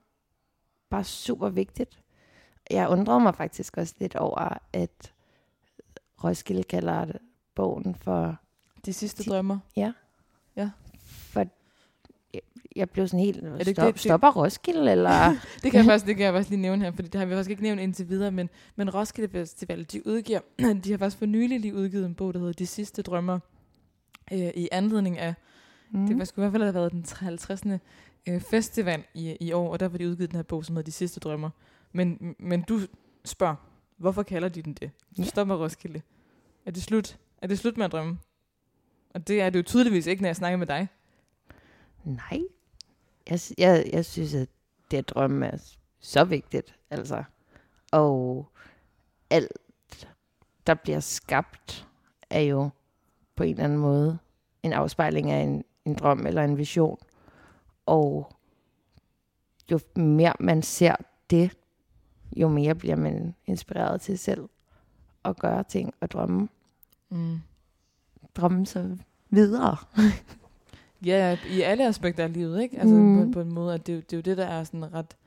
bare 0.90 1.04
super 1.04 1.50
vigtigt. 1.50 2.04
Jeg 2.70 2.90
undrer 2.90 3.20
mig 3.20 3.36
faktisk 3.36 3.78
også 3.78 3.96
lidt 4.00 4.16
over, 4.16 4.58
at 4.74 5.14
Roskilde 6.24 6.64
kalder 6.64 7.12
bogen 7.56 7.96
for 7.96 8.38
De 8.86 8.94
sidste 8.94 9.24
drømmer? 9.24 9.60
for 9.76 9.94
jeg- 12.34 12.90
blev 12.90 13.08
sådan 13.08 13.20
helt, 13.26 13.42
det 13.44 13.68
stop, 13.68 13.86
det- 13.86 13.94
det- 13.94 14.00
stopper 14.02 14.32
Roskilde, 14.32 14.92
eller? 14.92 15.36
Det 15.64 15.72
kan, 15.72 15.74
jeg 15.74 15.86
faktisk, 15.92 16.06
det 16.06 16.16
kan 16.16 16.26
jeg 16.26 16.34
faktisk 16.34 16.50
lige 16.50 16.62
nævne 16.62 16.84
her, 16.84 16.92
fordi 16.92 17.08
det 17.08 17.20
har 17.20 17.26
vi 17.26 17.34
faktisk 17.34 17.50
ikke 17.50 17.64
nævnt 17.64 17.82
indtil 17.82 18.10
videre, 18.10 18.32
men, 18.32 18.50
men 18.76 18.94
Roskilde 18.94 19.30
Festival, 19.32 19.84
de 19.92 20.08
udgiver, 20.08 20.40
de 20.84 20.92
har 20.92 20.98
faktisk 20.98 21.18
for 21.18 21.26
nylig 21.26 21.60
lige 21.60 21.76
udgivet 21.76 22.06
en 22.06 22.16
bog, 22.16 22.34
der 22.34 22.40
hedder 22.40 22.54
De 22.54 22.66
sidste 22.66 23.02
drømmer, 23.02 23.40
øh, 24.34 24.40
i 24.56 24.70
anledning 24.72 25.18
af, 25.18 25.34
mm. 25.92 26.08
det 26.08 26.18
var 26.18 26.24
i 26.26 26.32
hvert 26.36 26.52
fald 26.52 26.64
have 26.64 26.74
været 26.74 26.92
den 26.92 27.06
50. 27.20 27.64
Øh, 28.28 28.42
festival 28.42 29.04
i, 29.14 29.38
i 29.42 29.52
år, 29.52 29.72
og 29.72 29.80
der 29.80 29.88
var 29.88 29.98
de 29.98 30.10
udgivet 30.10 30.30
den 30.32 30.36
her 30.38 30.44
bog, 30.44 30.66
som 30.66 30.76
hedder 30.76 30.86
De 30.86 30.92
sidste 30.92 31.20
drømmer. 31.20 31.50
Men, 31.92 32.36
men 32.40 32.62
du 32.62 32.80
spørger, 33.26 33.56
hvorfor 33.98 34.24
kalder 34.24 34.50
de 34.50 34.62
den 34.62 34.74
det? 34.74 34.92
Ja. 35.18 35.24
stopper 35.24 35.56
Roskilde. 35.56 36.02
Er 36.66 36.72
det 36.72 36.84
slut? 36.84 37.18
Er 37.42 37.48
det 37.48 37.60
slut 37.60 37.78
med 37.78 37.86
at 37.86 37.92
drømme? 37.92 38.18
Og 39.14 39.28
det 39.28 39.42
er 39.42 39.50
det 39.50 39.60
jo 39.60 39.64
tydeligvis 39.64 40.08
ikke, 40.08 40.22
når 40.22 40.30
jeg 40.30 40.36
snakker 40.36 40.58
med 40.58 40.68
dig. 40.68 40.88
Nej. 42.04 42.42
Jeg, 43.30 43.40
jeg, 43.58 43.90
jeg 43.94 44.06
synes, 44.06 44.34
at 44.34 44.50
det 44.92 44.98
at 44.98 45.10
drømme 45.10 45.46
er 45.48 45.58
så 46.00 46.24
vigtigt, 46.24 46.76
altså. 46.90 47.24
Og 47.92 48.48
alt, 49.30 49.58
der 50.68 50.74
bliver 50.74 51.00
skabt, 51.00 51.88
er 52.30 52.40
jo 52.42 52.70
på 53.36 53.44
en 53.44 53.50
eller 53.50 53.64
anden 53.64 53.80
måde 53.80 54.18
en 54.64 54.74
afspejling 54.74 55.32
af 55.32 55.44
en, 55.44 55.64
en 55.86 55.96
drøm 55.96 56.26
eller 56.26 56.44
en 56.44 56.58
vision. 56.58 56.98
Og 57.86 58.32
jo 59.72 59.80
mere 59.96 60.34
man 60.40 60.62
ser 60.62 60.96
det, 61.30 61.58
jo 62.36 62.48
mere 62.48 62.76
bliver 62.76 62.96
man 62.96 63.36
inspireret 63.46 64.02
til 64.02 64.20
selv 64.20 64.50
at 65.26 65.40
gøre 65.40 65.64
ting 65.64 65.94
og 66.02 66.12
drømme. 66.12 66.50
Mm. 67.10 67.40
Drømme 68.36 68.66
så 68.66 68.98
videre. 69.30 69.78
Ja, 71.06 71.38
i 71.50 71.62
alle 71.62 71.88
aspekter 71.88 72.24
af 72.24 72.34
livet, 72.34 72.62
ikke? 72.62 72.80
Altså 72.80 72.96
Mm. 72.96 73.26
på, 73.28 73.32
på 73.34 73.42
en 73.42 73.54
måde, 73.54 73.74
at 73.74 73.88
det, 73.88 73.94
er 73.94 73.96
jo- 73.98 74.02
det 74.02 74.14
er 74.14 74.18
jo 74.18 74.22
det, 74.22 74.38
der 74.38 74.46
er 74.46 74.64
sådan 74.64 74.94
ret, 74.94 75.18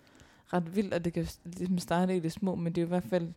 ret 0.52 0.76
vildt, 0.76 0.94
at 0.94 1.04
det 1.04 1.12
kan 1.12 1.26
ligesom 1.44 1.78
starte 1.78 2.16
i 2.16 2.20
det 2.20 2.32
små, 2.32 2.54
men 2.54 2.72
det 2.72 2.80
er 2.80 2.82
jo 2.82 2.86
i 2.86 2.88
hvert 2.88 3.04
fald 3.04 3.32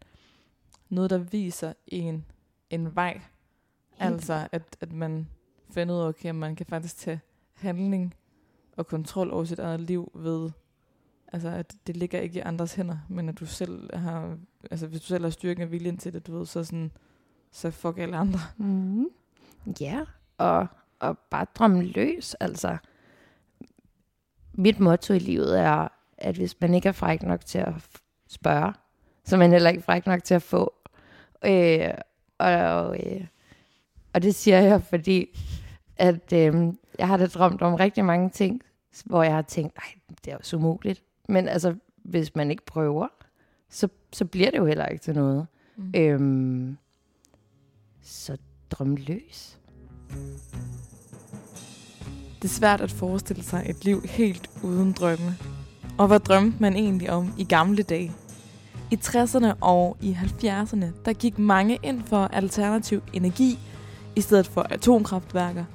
noget, 0.90 1.10
der 1.10 1.18
viser 1.18 1.74
en, 1.88 2.26
en 2.70 2.96
vej. 2.96 3.22
Altså, 4.00 4.48
at, 4.52 4.78
at 4.82 4.94
man 4.94 5.28
finder 5.70 5.96
ud 5.96 6.00
af, 6.02 6.08
okay, 6.08 6.30
at 6.30 6.36
man 6.36 6.56
kan 6.56 6.66
faktisk 6.66 6.98
tage 6.98 7.20
handling 7.54 8.14
og 8.78 8.88
kontrol 8.88 9.32
over 9.32 9.44
sit 9.44 9.60
eget 9.60 9.82
liv 9.82 10.12
ved, 10.16 10.50
altså 11.34 11.50
at 11.50 11.76
det 11.88 11.98
ligger 11.98 12.20
ikke 12.20 12.38
i 12.40 12.42
andres 12.42 12.74
hænder, 12.76 12.98
men 13.10 13.30
at 13.30 13.40
du 13.40 13.46
selv 13.46 13.98
har, 13.98 14.38
altså 14.72 14.88
hvis 14.88 15.00
du 15.02 15.06
selv 15.08 15.24
har 15.24 15.30
styrken 15.30 15.64
og 15.64 15.72
viljen 15.72 15.98
til 15.98 16.14
det, 16.14 16.28
du 16.28 16.38
ved, 16.38 16.46
så 16.46 16.64
sådan, 16.64 16.92
så 17.52 17.72
fuck 17.72 17.98
alle 17.98 18.18
andre. 18.18 18.40
Mm. 18.58 19.08
Ja, 19.82 20.02
og, 20.38 20.68
og 21.00 21.18
bare 21.18 21.46
drømme 21.56 21.84
løs, 21.84 22.34
altså. 22.34 22.78
Mit 24.54 24.80
motto 24.80 25.14
i 25.14 25.20
livet 25.20 25.60
er, 25.60 25.88
at 26.18 26.36
hvis 26.36 26.62
man 26.62 26.74
ikke 26.74 26.90
er 26.90 26.94
fræk 26.94 27.24
nok 27.24 27.46
til 27.46 27.58
at 27.58 27.74
spørge, 28.28 28.74
så 29.24 29.36
er 29.36 29.40
man 29.40 29.52
heller 29.52 29.70
ikke 29.70 29.82
fræk 29.84 30.06
nok 30.06 30.24
til 30.24 30.34
at 30.34 30.42
få. 30.42 30.74
Øh, 31.46 31.90
og, 32.38 32.98
øh, 33.00 33.28
og 34.14 34.22
det 34.22 34.36
siger 34.36 34.60
jeg, 34.60 34.84
fordi 34.84 35.40
at 35.98 36.34
øh, 36.34 36.74
jeg 37.00 37.08
har 37.08 37.18
da 37.18 37.28
drømt 37.28 37.62
om 37.62 37.76
rigtig 37.76 38.06
mange 38.06 38.30
ting, 38.30 38.62
hvor 39.06 39.24
jeg 39.24 39.34
har 39.36 39.42
tænkt, 39.42 39.76
nej, 39.78 40.18
det 40.26 40.32
er 40.32 40.36
jo 40.36 40.44
så 40.44 40.58
umuligt. 40.58 41.04
Men 41.30 41.48
altså, 41.48 41.76
hvis 42.04 42.36
man 42.36 42.52
ikke 42.52 42.66
prøver, 42.66 43.08
så, 43.70 43.88
så 44.14 44.26
bliver 44.26 44.52
det 44.52 44.58
jo 44.58 44.66
heller 44.66 44.86
ikke 44.86 45.04
til 45.04 45.16
noget. 45.16 45.48
Mm. 45.76 45.94
Øhm, 45.96 46.78
så 48.02 48.38
drøm 48.72 48.96
løs. 48.96 49.60
Det 52.46 52.52
er 52.52 52.56
svært 52.56 52.82
at 52.82 52.92
forestille 52.92 53.44
sig 53.44 53.66
et 53.66 53.86
liv 53.86 54.04
helt 54.06 54.50
uden 54.64 54.92
drømme. 54.92 55.38
Og 55.98 56.08
hvad 56.08 56.20
drømte 56.20 56.58
man 56.60 56.76
egentlig 56.76 57.10
om 57.10 57.34
i 57.38 57.44
gamle 57.44 57.84
dage? 57.84 58.12
I 58.92 59.00
60'erne 59.06 59.54
og 59.62 59.98
i 60.02 60.18
70'erne, 60.22 60.86
der 61.06 61.14
gik 61.14 61.40
mange 61.40 61.80
ind 61.84 62.04
for 62.06 62.28
alternativ 62.34 63.02
energi 63.14 63.60
i 64.16 64.22
stedet 64.22 64.48
for 64.48 64.62
atomkraftværker, 64.62 65.66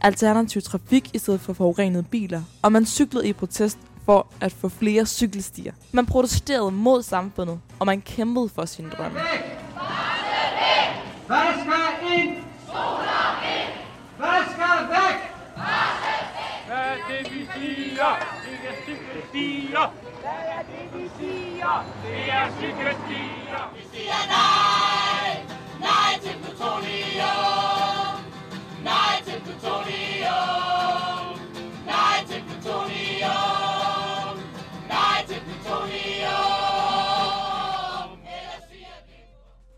alternativ 0.00 0.62
trafik 0.62 1.10
i 1.14 1.18
stedet 1.18 1.40
for 1.40 1.52
forurenede 1.52 2.02
biler, 2.02 2.42
og 2.62 2.72
man 2.72 2.86
cyklede 2.86 3.28
i 3.28 3.32
protest 3.32 3.78
for 4.04 4.26
at 4.40 4.52
få 4.52 4.68
flere 4.68 5.06
cykelstier. 5.06 5.72
Man 5.92 6.06
protesterede 6.06 6.70
mod 6.70 7.02
samfundet, 7.02 7.60
og 7.78 7.86
man 7.86 8.00
kæmpede 8.00 8.48
for 8.48 8.64
sine 8.64 8.90
drømme. 8.90 9.18
Hvad 11.26 11.36
skal 11.60 12.18
ind? 12.18 12.36
Hvad 14.18 14.42
skal 14.52 14.88
væk? 14.88 15.34
Hvad 16.66 16.76
er 16.76 16.96
det, 17.08 17.32
vi 17.34 17.83
siger? 17.94 18.12
Det 18.44 18.58
er 18.68 18.74
cykelstier. 18.84 19.86
Hvad 20.20 20.42
er 20.56 20.62
det, 20.70 20.84
vi 20.94 21.04
siger? 21.18 21.74
Det 22.04 22.20
er 22.38 22.46
cykelstier. 22.58 23.62
Vi 23.76 23.82
siger 23.92 24.20
nej. 24.36 25.30
Nej 25.80 26.12
til 26.22 26.36
plutonium. 26.42 28.16
Nej 28.82 29.14
til 29.26 29.38
plutonium. 29.44 31.38
Nej 31.86 32.16
til 32.28 32.42
plutonium. 32.48 34.34
Nej 34.88 35.18
til 35.28 35.40
plutonium. 35.46 36.64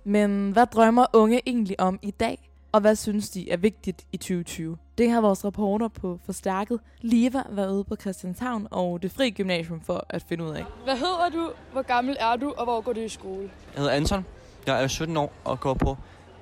Men 0.05 0.51
hvad 0.51 0.67
drømmer 0.67 1.07
unge 1.13 1.41
egentlig 1.47 1.81
om 1.81 1.99
i 2.03 2.11
dag? 2.11 2.51
Og 2.73 2.81
hvad 2.81 2.97
synes 2.97 3.31
de 3.31 3.51
er 3.51 3.57
vigtigt 3.57 4.07
i 4.13 4.17
2020? 4.17 4.79
Det 4.99 5.11
har 5.11 5.21
vores 5.21 5.45
reporter 5.45 5.88
på 5.88 6.19
Forstærket 6.26 6.81
Liva 7.00 7.43
været 7.50 7.73
ude 7.73 7.85
på 7.85 7.97
Christianshavn 7.97 8.69
og 8.71 9.03
det 9.03 9.12
fri 9.12 9.31
gymnasium 9.31 9.81
for 9.81 10.07
at 10.09 10.25
finde 10.29 10.45
ud 10.45 10.50
af. 10.50 10.65
Hvad 10.85 10.97
hedder 10.97 11.29
du? 11.35 11.50
Hvor 11.73 11.83
gammel 11.83 12.17
er 12.21 12.37
du? 12.37 12.55
Og 12.57 12.65
hvor 12.65 12.81
går 12.81 12.93
du 12.93 13.00
i 13.00 13.09
skole? 13.09 13.50
Jeg 13.75 13.81
hedder 13.83 13.95
Anton. 13.95 14.25
Jeg 14.67 14.83
er 14.83 14.87
17 14.87 15.17
år 15.17 15.33
og 15.45 15.61
går 15.61 15.75
på 15.75 15.97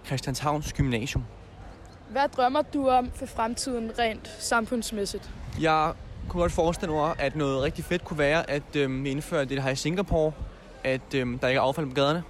Christianshavns 0.06 0.72
Gymnasium. 0.72 1.24
Hvad 2.10 2.28
drømmer 2.36 2.62
du 2.62 2.88
om 2.88 3.10
for 3.14 3.26
fremtiden 3.26 3.90
rent 3.98 4.36
samfundsmæssigt? 4.38 5.30
Jeg 5.60 5.92
kunne 6.28 6.40
godt 6.40 6.52
forestille 6.52 6.94
mig, 6.94 7.14
at 7.18 7.36
noget 7.36 7.62
rigtig 7.62 7.84
fedt 7.84 8.04
kunne 8.04 8.18
være, 8.18 8.50
at 8.50 8.76
øhm, 8.76 9.04
vi 9.04 9.10
indfører 9.10 9.44
det, 9.44 9.56
der 9.56 9.62
har 9.62 9.70
i 9.70 9.76
Singapore, 9.76 10.32
at 10.84 11.14
øhm, 11.14 11.38
der 11.38 11.48
ikke 11.48 11.58
er 11.58 11.62
affald 11.62 11.86
på 11.86 11.94
gaderne. 11.94 12.22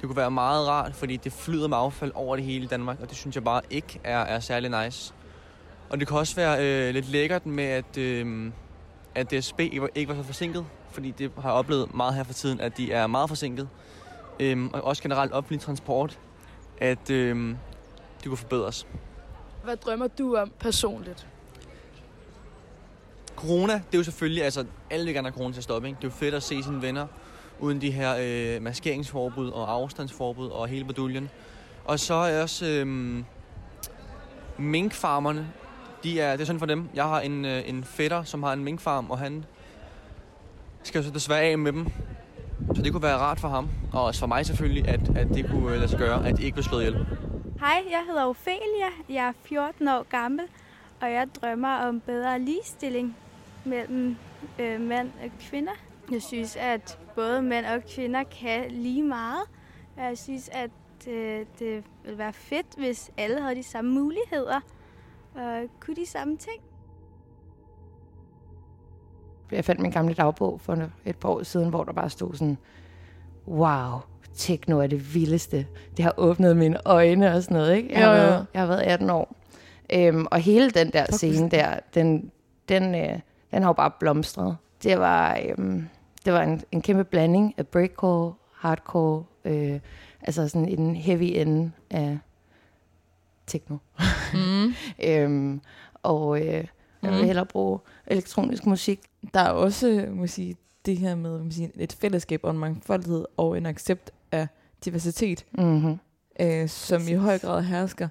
Det 0.00 0.06
kunne 0.08 0.16
være 0.16 0.30
meget 0.30 0.68
rart, 0.68 0.94
fordi 0.94 1.16
det 1.16 1.32
flyder 1.32 1.68
med 1.68 1.76
affald 1.76 2.12
over 2.14 2.36
det 2.36 2.44
hele 2.44 2.64
i 2.64 2.68
Danmark, 2.68 3.00
og 3.02 3.08
det 3.08 3.16
synes 3.16 3.36
jeg 3.36 3.44
bare 3.44 3.60
ikke 3.70 4.00
er, 4.04 4.18
er 4.18 4.40
særlig 4.40 4.84
nice. 4.84 5.14
Og 5.90 6.00
det 6.00 6.08
kan 6.08 6.16
også 6.16 6.36
være 6.36 6.88
øh, 6.88 6.94
lidt 6.94 7.08
lækkert 7.08 7.46
med, 7.46 7.64
at, 7.64 7.98
øh, 7.98 8.50
at 9.14 9.30
DSB 9.30 9.60
ikke 9.60 10.08
var, 10.08 10.14
så 10.14 10.22
forsinket, 10.22 10.66
fordi 10.90 11.10
det 11.10 11.30
har 11.38 11.48
jeg 11.48 11.58
oplevet 11.58 11.94
meget 11.94 12.14
her 12.14 12.24
for 12.24 12.32
tiden, 12.32 12.60
at 12.60 12.76
de 12.76 12.92
er 12.92 13.06
meget 13.06 13.28
forsinket. 13.28 13.68
Øhm, 14.40 14.70
og 14.72 14.84
også 14.84 15.02
generelt 15.02 15.32
offentlig 15.32 15.60
transport, 15.60 16.18
at 16.78 17.10
øh, 17.10 17.48
det 18.18 18.26
kunne 18.26 18.36
forbedres. 18.36 18.86
Hvad 19.64 19.76
drømmer 19.76 20.06
du 20.06 20.36
om 20.36 20.52
personligt? 20.60 21.26
Corona, 23.36 23.72
det 23.72 23.94
er 23.94 23.98
jo 23.98 24.04
selvfølgelig, 24.04 24.44
altså 24.44 24.64
alle 24.90 25.04
vil 25.04 25.14
gerne 25.14 25.28
have 25.28 25.34
corona 25.36 25.52
til 25.52 25.60
at 25.60 25.64
stoppe, 25.64 25.88
ikke? 25.88 25.96
Det 25.96 26.04
er 26.04 26.08
jo 26.08 26.14
fedt 26.14 26.34
at 26.34 26.42
se 26.42 26.62
sine 26.62 26.82
venner 26.82 27.06
uden 27.60 27.80
de 27.80 27.90
her 27.90 28.16
øh, 28.20 28.62
maskeringsforbud 28.62 29.48
og 29.48 29.72
afstandsforbud 29.72 30.48
og 30.48 30.68
hele 30.68 30.84
baduljen. 30.84 31.30
Og 31.84 32.00
så 32.00 32.14
er 32.14 32.42
også 32.42 32.66
øh, 32.66 32.86
minkfarmerne, 34.58 35.52
de 36.04 36.20
er, 36.20 36.32
det 36.32 36.40
er 36.40 36.44
sådan 36.44 36.58
for 36.58 36.66
dem. 36.66 36.88
Jeg 36.94 37.04
har 37.04 37.20
en, 37.20 37.44
øh, 37.44 37.68
en 37.68 37.84
fætter, 37.84 38.24
som 38.24 38.42
har 38.42 38.52
en 38.52 38.64
minkfarm, 38.64 39.10
og 39.10 39.18
han 39.18 39.44
skal 40.82 40.98
jo 40.98 41.04
så 41.04 41.10
desværre 41.10 41.40
af 41.40 41.58
med 41.58 41.72
dem. 41.72 41.86
Så 42.74 42.82
det 42.82 42.92
kunne 42.92 43.02
være 43.02 43.16
rart 43.16 43.40
for 43.40 43.48
ham, 43.48 43.68
og 43.92 44.04
også 44.04 44.20
for 44.20 44.26
mig 44.26 44.46
selvfølgelig, 44.46 44.88
at, 44.88 45.16
at 45.16 45.28
det 45.28 45.50
kunne 45.50 45.72
øh, 45.72 45.76
lade 45.76 45.88
sig 45.88 45.98
gøre, 45.98 46.28
at 46.28 46.36
de 46.36 46.42
ikke 46.42 46.54
blev 46.54 46.64
slået 46.64 46.82
ihjel. 46.82 47.06
Hej, 47.60 47.82
jeg 47.90 48.02
hedder 48.06 48.24
Ophelia. 48.24 48.90
Jeg 49.08 49.28
er 49.28 49.32
14 49.44 49.88
år 49.88 50.02
gammel, 50.02 50.44
og 51.00 51.12
jeg 51.12 51.28
drømmer 51.42 51.76
om 51.76 52.00
bedre 52.00 52.38
ligestilling 52.38 53.16
mellem 53.64 54.16
øh, 54.58 54.80
mænd 54.80 55.10
og 55.24 55.30
kvinder. 55.40 55.72
Jeg 56.12 56.22
synes, 56.22 56.56
at 56.56 56.98
både 57.14 57.42
mænd 57.42 57.66
og 57.66 57.82
kvinder 57.94 58.22
kan 58.22 58.70
lige 58.70 59.02
meget. 59.02 59.42
Jeg 59.96 60.18
synes, 60.18 60.48
at 60.52 60.70
øh, 61.08 61.46
det 61.58 61.84
ville 62.04 62.18
være 62.18 62.32
fedt, 62.32 62.66
hvis 62.78 63.10
alle 63.16 63.40
havde 63.40 63.54
de 63.54 63.62
samme 63.62 63.90
muligheder 63.90 64.60
og 65.34 65.62
kunne 65.80 65.96
de 65.96 66.06
samme 66.06 66.36
ting. 66.36 66.62
Jeg 69.52 69.64
fandt 69.64 69.80
min 69.80 69.90
gamle 69.90 70.14
dagbog 70.14 70.60
for 70.60 70.88
et 71.04 71.16
par 71.16 71.28
år 71.28 71.42
siden, 71.42 71.68
hvor 71.68 71.84
der 71.84 71.92
bare 71.92 72.10
stod 72.10 72.34
sådan, 72.34 72.58
wow, 73.48 73.98
techno 74.34 74.78
er 74.80 74.86
det 74.86 75.14
vildeste. 75.14 75.66
Det 75.96 76.04
har 76.04 76.14
åbnet 76.16 76.56
mine 76.56 76.78
øjne 76.86 77.34
og 77.34 77.42
sådan 77.42 77.56
noget. 77.56 77.76
Ikke? 77.76 77.92
Jeg, 77.92 78.04
har, 78.04 78.14
Jo, 78.16 78.22
været, 78.22 78.46
jeg 78.54 78.62
har 78.62 78.66
været 78.66 78.80
18 78.82 79.10
år. 79.10 79.36
Øhm, 79.92 80.26
og 80.30 80.38
hele 80.38 80.70
den 80.70 80.92
der 80.92 81.04
Fuck, 81.04 81.14
scene 81.16 81.50
der, 81.50 81.78
den, 81.94 82.30
den, 82.68 82.94
øh, 82.94 83.18
den 83.50 83.62
har 83.62 83.68
jo 83.68 83.72
bare 83.72 83.90
blomstret. 84.00 84.56
Det 84.82 84.98
var, 84.98 85.38
øhm, 85.48 85.88
det 86.24 86.32
var 86.32 86.42
en, 86.42 86.62
en 86.72 86.82
kæmpe 86.82 87.04
blanding 87.04 87.54
af 87.56 87.66
breakcore, 87.66 88.34
hardcore, 88.54 89.24
øh, 89.44 89.80
altså 90.22 90.48
sådan 90.48 90.68
en 90.68 90.96
heavy 90.96 91.32
ende 91.34 91.72
af 91.90 92.18
techno. 93.46 93.76
Mm. 94.34 94.74
øhm, 95.08 95.60
og 96.02 96.40
øh, 96.40 96.46
jeg 97.02 97.12
vil 97.12 97.20
Mm. 97.20 97.26
hellere 97.26 97.46
bruge 97.46 97.78
elektronisk 98.06 98.66
musik. 98.66 99.00
Der 99.34 99.40
er 99.40 99.50
også, 99.50 100.06
må 100.10 100.26
sige, 100.26 100.56
det 100.86 100.98
her 100.98 101.14
med 101.14 101.38
må 101.38 101.44
jeg 101.44 101.52
sige, 101.52 101.70
et 101.76 101.92
fællesskab 102.00 102.40
og 102.44 102.50
en 102.50 102.58
mangfoldighed 102.58 103.24
og 103.36 103.58
en 103.58 103.66
accept 103.66 104.10
af 104.32 104.46
diversitet, 104.84 105.44
Mm-hmm. 105.58 105.98
øh, 106.40 106.68
som 106.68 107.02
i 107.08 107.12
høj 107.12 107.38
grad 107.38 107.62
hersker. 107.62 108.08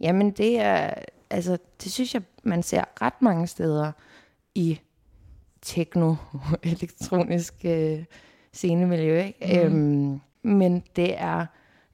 Jamen 0.00 0.30
det 0.30 0.60
er, 0.60 0.94
altså 1.30 1.58
det 1.82 1.92
synes 1.92 2.14
jeg, 2.14 2.22
man 2.42 2.62
ser 2.62 2.84
ret 3.02 3.22
mange 3.22 3.46
steder 3.46 3.92
i 4.54 4.80
techno, 5.62 6.14
elektronisk 6.62 7.54
øh, 7.64 8.04
scenemiljø, 8.52 9.22
ikke? 9.22 9.68
Mhm. 9.68 9.76
Øhm, 9.76 10.20
men 10.42 10.82
det 10.96 11.20
er 11.20 11.46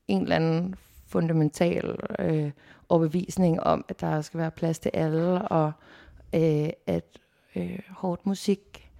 en 0.08 0.22
eller 0.22 0.36
anden 0.36 0.74
fundamental 1.08 1.96
øh, 2.18 2.50
overbevisning 2.88 3.62
om, 3.62 3.84
at 3.88 4.00
der 4.00 4.20
skal 4.20 4.40
være 4.40 4.50
plads 4.50 4.78
til 4.78 4.90
alle, 4.94 5.42
og 5.48 5.72
øh, 6.34 6.68
at 6.86 7.04
øh, 7.56 7.78
hårdt 7.90 8.26
musik 8.26 8.90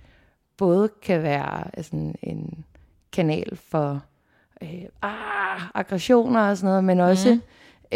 både 0.57 0.89
kan 1.03 1.23
være 1.23 1.77
altså, 1.77 1.97
en, 1.97 2.15
en 2.23 2.65
kanal 3.13 3.57
for 3.57 4.03
øh, 4.63 4.83
ah, 5.03 5.61
aggressioner 5.75 6.41
og 6.51 6.57
sådan 6.57 6.69
noget, 6.69 6.85
men 6.85 7.01
også 7.01 7.35
Mhm. 7.35 7.43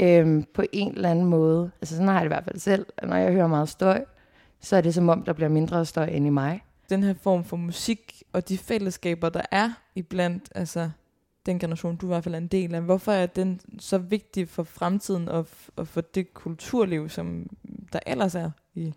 øhm, 0.06 0.44
på 0.54 0.62
en 0.72 0.92
eller 0.94 1.10
anden 1.10 1.24
måde. 1.24 1.70
Altså 1.80 1.94
sådan 1.94 2.08
har 2.08 2.14
jeg 2.14 2.20
det 2.22 2.26
i 2.26 2.34
hvert 2.34 2.44
fald 2.44 2.58
selv. 2.58 2.86
at 2.96 3.08
Når 3.08 3.16
jeg 3.16 3.32
hører 3.32 3.46
meget 3.46 3.68
støj, 3.68 4.04
så 4.60 4.76
er 4.76 4.80
det 4.80 4.94
som 4.94 5.08
om, 5.08 5.22
der 5.22 5.32
bliver 5.32 5.48
mindre 5.48 5.84
støj 5.84 6.06
ind 6.06 6.26
i 6.26 6.30
mig. 6.30 6.64
Den 6.90 7.02
her 7.02 7.14
form 7.22 7.44
for 7.44 7.56
musik 7.56 8.22
og 8.32 8.48
de 8.48 8.58
fællesskaber, 8.58 9.28
der 9.28 9.42
er 9.50 9.70
iblandt 9.94 10.48
altså, 10.54 10.90
den 11.46 11.58
generation, 11.58 11.96
du 11.96 12.06
i 12.06 12.08
hvert 12.08 12.24
fald 12.24 12.34
er 12.34 12.38
en 12.38 12.46
del 12.46 12.74
af. 12.74 12.82
Hvorfor 12.82 13.12
er 13.12 13.26
den 13.26 13.60
så 13.78 13.98
vigtig 13.98 14.48
for 14.48 14.62
fremtiden 14.62 15.28
og, 15.28 15.46
og 15.76 15.88
for 15.88 16.00
det 16.00 16.34
kulturliv, 16.34 17.08
som 17.08 17.46
der 17.92 17.98
ellers 18.06 18.34
er 18.34 18.50
i 18.74 18.94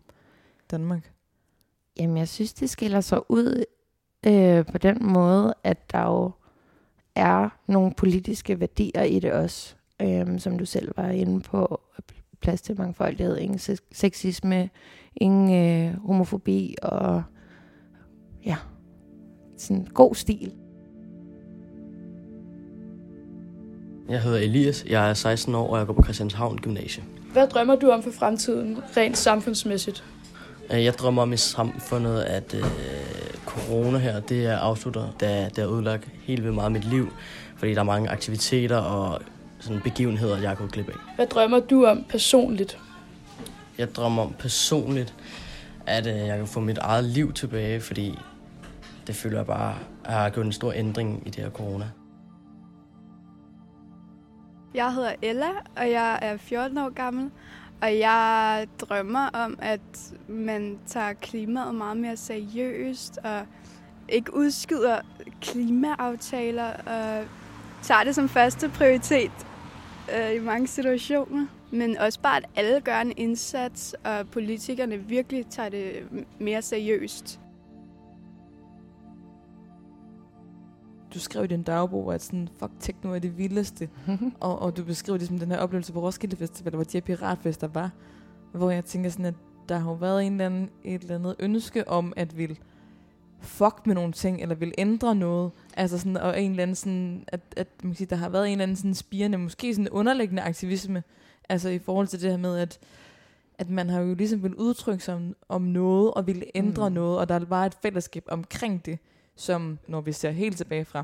Danmark? 0.72 1.12
Jamen, 2.00 2.18
jeg 2.18 2.28
synes, 2.28 2.54
det 2.54 2.70
skiller 2.70 3.02
sig 3.02 3.32
ud 3.32 3.64
øh, 4.26 4.66
på 4.66 4.78
den 4.78 4.98
måde, 5.02 5.54
at 5.64 5.92
der 5.92 6.02
jo 6.02 6.32
er 7.16 7.50
nogle 7.68 7.94
politiske 7.94 8.60
værdier 8.60 9.04
i 9.04 9.20
det 9.20 9.34
også, 9.34 9.76
øh, 10.02 10.40
som 10.40 10.58
du 10.58 10.66
selv 10.66 10.92
var 10.98 11.10
inde 11.10 11.42
på. 11.42 11.82
Plads 12.42 12.62
til 12.62 12.78
mangfoldighed, 12.78 13.38
ingen 13.38 13.78
sexisme, 13.92 14.70
ingen 15.16 15.54
øh, 15.54 16.06
homofobi 16.06 16.76
og 16.82 17.24
ja, 18.46 18.58
sådan 19.58 19.86
god 19.86 20.16
stil. 20.16 20.63
Jeg 24.10 24.22
hedder 24.22 24.40
Elias, 24.40 24.86
jeg 24.90 25.10
er 25.10 25.14
16 25.14 25.56
år, 25.56 25.70
og 25.72 25.78
jeg 25.78 25.88
går 25.88 25.94
på 25.94 26.04
Christianshavn 26.04 26.58
Gymnasie. 26.58 27.04
Hvad 27.34 27.48
drømmer 27.48 27.76
du 27.76 27.90
om 27.90 28.04
for 28.04 28.12
fremtiden, 28.12 28.78
rent 28.98 29.18
samfundsmæssigt? 29.18 30.04
Øh, 30.74 30.84
Jeg 30.84 30.94
drømmer 30.94 31.22
om 31.22 31.34
i 31.34 31.38
samfundet, 31.38 32.22
at 32.22 32.54
øh, 32.54 32.64
corona 33.46 33.98
her, 33.98 34.20
det 34.20 34.46
er 34.46 34.58
afslutter, 34.58 35.08
da 35.20 35.46
det 35.56 35.58
har 35.58 35.66
udlagt 35.66 36.08
helt 36.24 36.44
vildt 36.44 36.56
meget 36.56 36.66
af 36.66 36.72
mit 36.72 36.86
liv, 36.86 37.14
fordi 37.58 37.74
der 37.74 37.80
er 37.80 37.84
mange 37.84 38.10
aktiviteter 38.10 38.78
og 38.78 39.22
sådan 39.60 39.82
begivenheder, 39.82 40.38
jeg 40.38 40.50
har 40.50 40.56
gået 40.56 40.72
glip 40.72 40.90
af. 40.90 40.96
Hvad 41.16 41.28
drømmer 41.28 41.60
du 41.60 41.86
om 41.86 42.06
personligt? 42.10 42.78
Jeg 43.78 43.96
drømmer 43.96 44.24
om 44.24 44.34
personligt, 44.40 45.14
at 45.86 46.08
øh, 46.08 46.16
jeg 46.28 46.38
kan 46.38 46.48
få 46.48 46.60
mit 46.60 46.78
eget 46.78 47.04
liv 47.04 47.34
tilbage, 47.34 47.82
fordi 47.82 48.20
det 49.08 49.16
føler 49.16 49.38
jeg 49.38 49.46
bare 49.46 49.76
har 50.06 50.30
gjort 50.30 50.46
en 50.46 50.52
stor 50.52 50.74
ændring 50.76 51.24
i 51.26 51.30
det 51.30 51.44
her 51.44 51.50
corona. 51.50 51.86
Jeg 54.74 54.94
hedder 54.94 55.14
Ella, 55.22 55.50
og 55.76 55.92
jeg 55.92 56.20
er 56.22 56.38
14 56.38 56.78
år 56.78 56.90
gammel. 56.90 57.32
Og 57.82 58.00
jeg 58.00 58.68
drømmer 58.80 59.30
om, 59.34 59.58
at 59.62 60.14
man 60.28 60.80
tager 60.88 61.14
klimaet 61.14 61.76
meget 61.76 61.98
mere 61.98 62.18
seriøst, 62.18 63.18
og 63.24 63.46
ikke 64.10 64.34
udskyder 64.34 65.00
klimaaftaler, 65.42 66.74
og 66.74 67.26
tager 67.82 68.04
det 68.04 68.16
som 68.16 68.30
første 68.30 68.70
prioritet 68.70 69.32
øh, 70.16 70.36
i 70.36 70.40
mange 70.40 70.68
situationer. 70.68 71.46
Men 71.72 71.98
også 71.98 72.20
bare, 72.20 72.38
at 72.38 72.46
alle 72.56 72.82
gør 72.82 73.02
en 73.02 73.14
indsats, 73.18 73.96
og 74.04 74.30
politikerne 74.30 74.98
virkelig 74.98 75.46
tager 75.48 75.70
det 75.70 75.94
mere 76.40 76.62
seriøst. 76.62 77.40
Du 81.14 81.20
skrev 81.20 81.44
i 81.44 81.48
din 81.48 81.64
dagbog, 81.64 82.14
at 82.14 82.22
sådan, 82.22 82.50
fuck, 82.60 82.72
techno 82.80 83.14
er 83.14 83.20
det 83.20 83.38
vildeste. 83.38 83.90
og, 84.40 84.60
og 84.60 84.78
du 84.78 84.84
beskriver 84.84 85.18
det 85.18 85.28
som 85.28 85.40
den 85.40 85.52
her 85.52 85.58
oplevelse 85.58 85.94
på 85.94 86.02
Roskilde 86.02 86.36
Festival, 86.36 86.74
hvor 86.76 86.84
de 86.84 86.94
her 86.94 87.02
piratfester 87.02 87.68
var. 87.68 87.92
Hvor 88.52 88.72
jeg 88.72 88.86
tænker 88.86 89.10
sådan, 89.10 89.26
at 89.26 89.36
der 89.70 89.78
har 89.78 89.90
jo 89.90 89.96
været 89.96 90.26
en 90.26 90.32
eller 90.32 90.46
anden, 90.46 90.70
et 90.84 91.02
eller 91.02 91.16
andet 91.16 91.36
ønske 91.40 91.88
om, 91.88 92.14
at 92.16 92.38
vil 92.38 92.60
fuck 93.40 93.88
med 93.88 93.96
nogle 93.96 94.14
ting, 94.14 94.42
eller 94.42 94.56
vil 94.56 94.74
ændre 94.78 95.16
noget. 95.16 95.52
Altså 95.78 95.98
sådan, 95.98 96.18
og 96.18 96.42
en 96.42 96.52
eller 96.52 96.64
anden 96.64 96.76
sådan, 96.76 97.26
at, 97.28 97.40
at 97.58 97.68
man 97.84 97.92
kan 97.92 97.96
sige, 97.96 98.08
der 98.08 98.16
har 98.16 98.30
været 98.30 98.48
en 98.48 98.52
eller 98.52 98.64
anden 98.64 98.76
sådan 98.76 98.96
spirende, 98.96 99.38
måske 99.38 99.76
sådan 99.76 99.90
underliggende 99.90 100.42
aktivisme, 100.42 101.04
altså 101.50 101.70
i 101.70 101.80
forhold 101.80 102.08
til 102.08 102.22
det 102.22 102.30
her 102.30 102.38
med, 102.38 102.58
at, 102.58 102.80
at 103.58 103.70
man 103.70 103.90
har 103.90 104.00
jo 104.02 104.14
ligesom 104.14 104.44
vil 104.44 104.56
udtrykke 104.56 105.04
sig 105.04 105.16
om, 105.16 105.36
om 105.50 105.62
noget, 105.62 106.14
og 106.14 106.28
ville 106.28 106.46
ændre 106.56 106.90
mm. 106.90 106.96
noget, 106.96 107.20
og 107.20 107.30
der 107.30 107.40
var 107.40 107.66
et 107.66 107.78
fællesskab 107.82 108.24
omkring 108.28 108.86
det, 108.86 109.00
som 109.36 109.80
når 109.88 110.02
vi 110.02 110.12
ser 110.12 110.32
helt 110.32 110.58
tilbage 110.58 110.86
fra, 110.86 111.04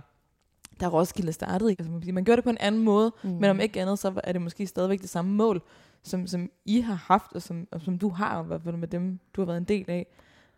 da 0.79 0.87
Roskilde 0.87 1.33
startede. 1.33 1.69
Altså, 1.79 1.91
man, 1.91 2.23
gjorde 2.23 2.35
det 2.35 2.43
på 2.43 2.49
en 2.49 2.57
anden 2.57 2.81
måde, 2.83 3.11
Mm. 3.23 3.29
men 3.29 3.43
om 3.49 3.59
ikke 3.59 3.81
andet, 3.81 3.99
så 3.99 4.21
er 4.23 4.31
det 4.31 4.41
måske 4.41 4.67
stadigvæk 4.67 5.01
det 5.01 5.09
samme 5.09 5.31
mål, 5.31 5.61
som, 6.03 6.27
som 6.27 6.51
I 6.65 6.79
har 6.81 6.93
haft, 6.93 7.33
og 7.33 7.41
som, 7.41 7.67
og 7.71 7.81
som 7.81 7.97
du 7.97 8.09
har, 8.09 8.43
i 8.43 8.47
hvert 8.47 8.61
fald 8.61 8.77
med 8.77 8.87
dem, 8.87 9.19
du 9.33 9.41
har 9.41 9.45
været 9.45 9.57
en 9.57 9.63
del 9.63 9.89
af. 9.89 10.07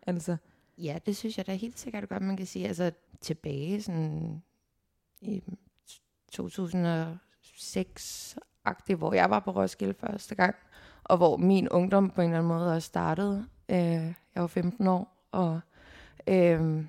Altså, 0.06 0.36
Ja, 0.78 0.98
det 1.06 1.16
synes 1.16 1.38
jeg 1.38 1.46
da 1.46 1.54
helt 1.54 1.78
sikkert 1.78 2.08
godt, 2.08 2.22
man 2.22 2.36
kan 2.36 2.46
sige. 2.46 2.68
Altså 2.68 2.92
tilbage 3.20 3.82
sådan 3.82 4.42
i 5.20 5.42
2006-agtigt, 7.72 8.98
hvor 8.98 9.12
jeg 9.14 9.30
var 9.30 9.40
på 9.40 9.50
Roskilde 9.50 9.94
første 9.94 10.34
gang, 10.34 10.54
og 11.04 11.16
hvor 11.16 11.36
min 11.36 11.68
ungdom 11.68 12.10
på 12.10 12.20
en 12.20 12.26
eller 12.30 12.38
anden 12.38 12.48
måde 12.48 12.72
også 12.74 12.86
startede. 12.86 13.46
Øh, 13.68 13.76
jeg 14.34 14.42
var 14.42 14.46
15 14.46 14.86
år, 14.86 15.26
og, 15.32 15.60
øh, 16.26 16.84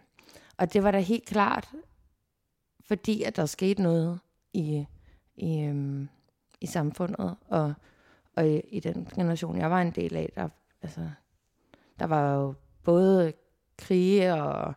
og 0.58 0.74
det 0.74 0.84
var 0.84 0.92
da 0.92 1.00
helt 1.00 1.26
klart, 1.26 1.70
fordi 2.88 3.24
at 3.24 3.36
der 3.36 3.46
skete 3.46 3.82
noget 3.82 4.20
i, 4.54 4.86
i, 5.36 5.62
øhm, 5.62 6.10
i 6.62 6.66
samfundet, 6.66 7.36
og, 7.48 7.74
og 8.36 8.48
i, 8.48 8.60
i 8.60 8.80
den 8.80 9.08
generation, 9.16 9.58
jeg 9.58 9.72
var 9.72 9.82
en 9.82 9.92
del 9.92 10.16
af, 10.16 10.32
der, 10.36 10.50
altså, 10.82 11.10
der 12.00 12.06
var 12.06 12.34
jo 12.34 12.54
både 12.84 13.34
krige, 13.78 14.34
og 14.34 14.74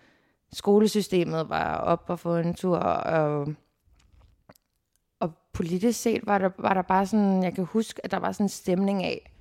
skolesystemet 0.53 1.49
var 1.49 1.77
op 1.77 2.05
og 2.07 2.19
få 2.19 2.37
en 2.37 2.55
tur, 2.55 2.79
og, 2.79 3.55
og 5.21 5.33
politisk 5.53 6.03
set 6.03 6.27
var 6.27 6.39
der, 6.39 6.51
var 6.59 6.75
der 6.75 6.83
bare 6.83 7.07
sådan, 7.07 7.43
jeg 7.43 7.55
kan 7.55 7.65
huske, 7.65 8.05
at 8.05 8.11
der 8.11 8.17
var 8.17 8.33
sådan 8.33 8.45
en 8.45 8.49
stemning 8.49 9.05
af, 9.05 9.33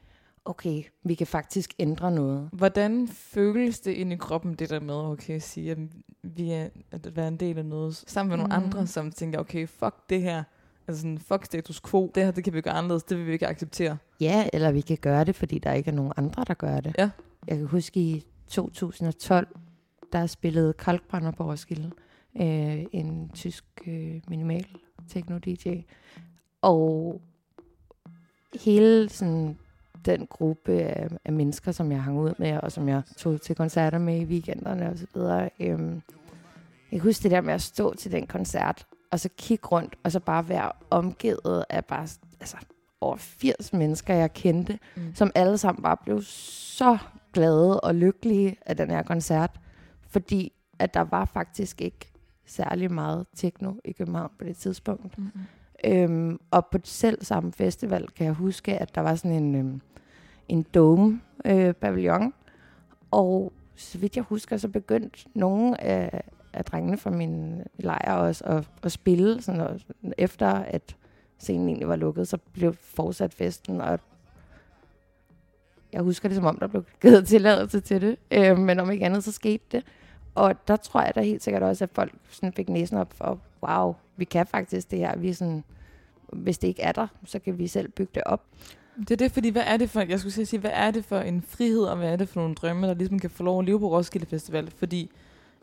okay, 0.45 0.83
vi 1.03 1.13
kan 1.15 1.27
faktisk 1.27 1.73
ændre 1.79 2.11
noget. 2.11 2.49
hvordan 2.53 3.07
føles 3.07 3.79
det 3.79 3.91
ind 3.91 4.13
i 4.13 4.15
kroppen, 4.15 4.53
det 4.55 4.69
der 4.69 4.79
med, 4.79 4.93
okay, 4.95 5.35
at 5.35 5.43
sige, 5.43 5.71
at 5.71 5.77
vi 6.23 6.51
er 6.51 6.67
at 6.91 7.15
være 7.15 7.27
en 7.27 7.37
del 7.37 7.57
af 7.57 7.65
noget, 7.65 7.95
sammen 7.95 8.29
med 8.29 8.37
nogle 8.37 8.55
Mhm. 8.57 8.65
andre, 8.65 8.87
som 8.87 9.11
tænker, 9.11 9.39
okay, 9.39 9.67
fuck 9.67 9.95
det 10.09 10.21
her, 10.21 10.43
altså 10.87 11.01
sådan, 11.01 11.17
fuck 11.19 11.45
status 11.45 11.81
quo, 11.81 12.11
det 12.15 12.23
her, 12.23 12.31
det 12.31 12.43
kan 12.43 12.53
vi 12.53 12.61
gøre 12.61 12.73
anderledes, 12.73 13.03
det 13.03 13.17
vil 13.17 13.25
vi 13.27 13.31
ikke 13.33 13.47
acceptere. 13.47 13.97
Ja, 14.19 14.49
eller 14.53 14.71
vi 14.71 14.81
kan 14.81 14.97
gøre 14.97 15.23
det, 15.23 15.35
fordi 15.35 15.59
der 15.59 15.73
ikke 15.73 15.89
er 15.91 15.95
nogen 15.95 16.11
andre, 16.17 16.43
der 16.47 16.53
gør 16.53 16.79
det. 16.79 16.95
Ja. 16.97 17.09
Jeg 17.47 17.57
kan 17.57 17.65
huske 17.67 17.99
i 17.99 18.23
2012, 18.47 19.47
der 20.13 20.25
spillede 20.27 20.73
Kalkbrænder 20.73 21.31
på 21.31 21.43
Roskilde, 21.51 21.91
øh, 22.41 22.85
en 22.91 23.29
tysk 23.33 23.65
øh, 23.87 24.21
minimal 24.27 24.65
techno-DJ. 25.11 25.69
Og 26.61 27.21
hele 28.63 29.09
sådan, 29.09 29.57
den 30.05 30.27
gruppe 30.27 30.71
af, 30.71 31.07
af 31.25 31.33
mennesker, 31.33 31.71
som 31.71 31.91
jeg 31.91 32.03
hang 32.03 32.19
ud 32.19 32.33
med, 32.37 32.57
og 32.57 32.71
som 32.71 32.89
jeg 32.89 33.01
tog 33.17 33.41
til 33.41 33.55
koncerter 33.55 33.97
med 33.97 34.17
i 34.17 34.25
weekenderne 34.25 34.89
og 34.89 34.97
så 34.97 35.05
videre. 35.13 35.49
Øhm, 35.59 36.01
jeg 36.91 36.99
kan 36.99 37.09
huske 37.09 37.23
det 37.23 37.31
der 37.31 37.41
med 37.41 37.53
at 37.53 37.61
stå 37.61 37.93
til 37.93 38.11
den 38.11 38.27
koncert, 38.27 38.87
og 39.11 39.19
så 39.19 39.29
kigge 39.37 39.67
rundt, 39.67 39.95
og 40.03 40.11
så 40.11 40.19
bare 40.19 40.49
være 40.49 40.71
omgivet 40.89 41.65
af 41.69 41.85
bare 41.85 42.07
altså, 42.39 42.57
over 43.01 43.17
80 43.17 43.73
mennesker, 43.73 44.13
jeg 44.13 44.33
kendte, 44.33 44.79
mm. 44.95 45.15
som 45.15 45.31
alle 45.35 45.57
sammen 45.57 45.83
bare 45.83 45.97
blev 46.03 46.21
så 46.21 46.97
glade 47.33 47.79
og 47.79 47.95
lykkelige 47.95 48.57
af 48.65 48.77
den 48.77 48.89
her 48.89 49.03
koncert, 49.03 49.59
fordi 50.09 50.51
at 50.79 50.93
der 50.93 51.01
var 51.01 51.25
faktisk 51.25 51.81
ikke 51.81 52.11
særlig 52.45 52.91
meget 52.91 53.25
techno 53.35 53.73
i 53.85 53.91
København 53.91 54.31
på 54.39 54.45
det 54.45 54.57
tidspunkt. 54.57 55.17
Mm-hmm. 55.17 55.41
Øhm, 55.85 56.39
og 56.51 56.65
på 56.65 56.77
selv 56.83 57.23
samme 57.23 57.51
festival 57.51 58.07
kan 58.07 58.25
jeg 58.25 58.33
huske, 58.33 58.77
at 58.77 58.95
der 58.95 59.01
var 59.01 59.15
sådan 59.15 59.43
en, 59.43 59.55
øhm, 59.55 59.81
en 60.49 60.65
dome 60.73 61.21
øh, 61.45 61.73
pavillon, 61.73 62.33
og 63.11 63.53
så 63.75 63.97
vidt 63.97 64.15
jeg 64.15 64.23
husker, 64.23 64.57
så 64.57 64.67
begyndte 64.67 65.29
nogle 65.33 65.81
af, 65.81 66.23
af 66.53 66.65
drengene 66.65 66.97
fra 66.97 67.09
min 67.09 67.61
lejr 67.77 68.13
også 68.13 68.43
at, 68.43 68.69
at 68.83 68.91
spille, 68.91 69.41
sådan, 69.41 69.61
og, 69.61 69.79
efter 70.17 70.47
at 70.47 70.95
scenen 71.37 71.67
egentlig 71.67 71.87
var 71.87 71.95
lukket, 71.95 72.27
så 72.27 72.37
blev 72.53 72.73
fortsat 72.73 73.33
festen, 73.33 73.81
og 73.81 73.99
jeg 75.93 76.01
husker 76.01 76.29
det 76.29 76.35
som 76.35 76.45
om, 76.45 76.57
der 76.57 76.67
blev 76.67 76.83
givet 77.01 77.27
tilladelse 77.27 77.79
til 77.79 78.01
det, 78.01 78.17
øh, 78.31 78.57
men 78.57 78.79
om 78.79 78.91
ikke 78.91 79.05
andet, 79.05 79.23
så 79.23 79.31
skete 79.31 79.63
det. 79.71 79.83
Og 80.35 80.67
der 80.67 80.75
tror 80.75 81.01
jeg 81.01 81.15
da 81.15 81.21
helt 81.21 81.43
sikkert 81.43 81.63
også, 81.63 81.83
at 81.83 81.89
folk 81.93 82.13
sådan 82.29 82.53
fik 82.53 82.69
næsen 82.69 82.97
op 82.97 83.13
for, 83.13 83.39
wow, 83.63 83.95
vi 84.17 84.25
kan 84.25 84.47
faktisk 84.47 84.91
det 84.91 84.99
her. 84.99 85.17
Vi 85.17 85.33
sådan, 85.33 85.63
hvis 86.33 86.57
det 86.57 86.67
ikke 86.67 86.81
er 86.81 86.91
der, 86.91 87.07
så 87.25 87.39
kan 87.39 87.57
vi 87.57 87.67
selv 87.67 87.89
bygge 87.89 88.11
det 88.15 88.23
op. 88.25 88.43
Det 88.99 89.11
er 89.11 89.15
det, 89.15 89.31
fordi 89.31 89.49
hvad 89.49 89.63
er 89.65 89.77
det 89.77 89.89
for, 89.89 90.01
jeg 90.01 90.19
skulle 90.19 90.45
sige, 90.45 90.59
hvad 90.59 90.71
er 90.73 90.91
det 90.91 91.05
for 91.05 91.19
en 91.19 91.41
frihed, 91.41 91.83
og 91.83 91.97
hvad 91.97 92.11
er 92.11 92.15
det 92.15 92.29
for 92.29 92.39
nogle 92.39 92.55
drømme, 92.55 92.87
der 92.87 92.93
ligesom 92.93 93.19
kan 93.19 93.29
få 93.29 93.43
lov 93.43 93.59
at 93.59 93.65
leve 93.65 93.79
på 93.79 93.87
Roskilde 93.91 94.25
Festival? 94.25 94.71
Fordi 94.71 95.11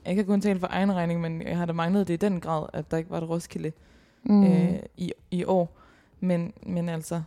jeg 0.07 0.15
kan 0.15 0.27
kun 0.27 0.41
tale 0.41 0.61
for 0.61 0.69
egen 0.71 0.95
regning, 0.95 1.21
men 1.21 1.43
jeg 1.43 1.57
har 1.59 1.67
da 1.67 1.73
manglet 1.73 2.09
det 2.09 2.15
i 2.15 2.17
den 2.17 2.41
grad, 2.41 2.67
at 2.73 2.91
der 2.91 2.97
ikke 2.97 3.11
var 3.11 3.19
et 3.19 3.29
Roskilde 3.29 3.73
mm. 4.23 4.45
øh, 4.45 4.79
i, 4.97 5.13
i 5.31 5.45
år. 5.45 5.79
Men, 6.21 6.53
men 6.67 6.89
altså, 6.89 7.23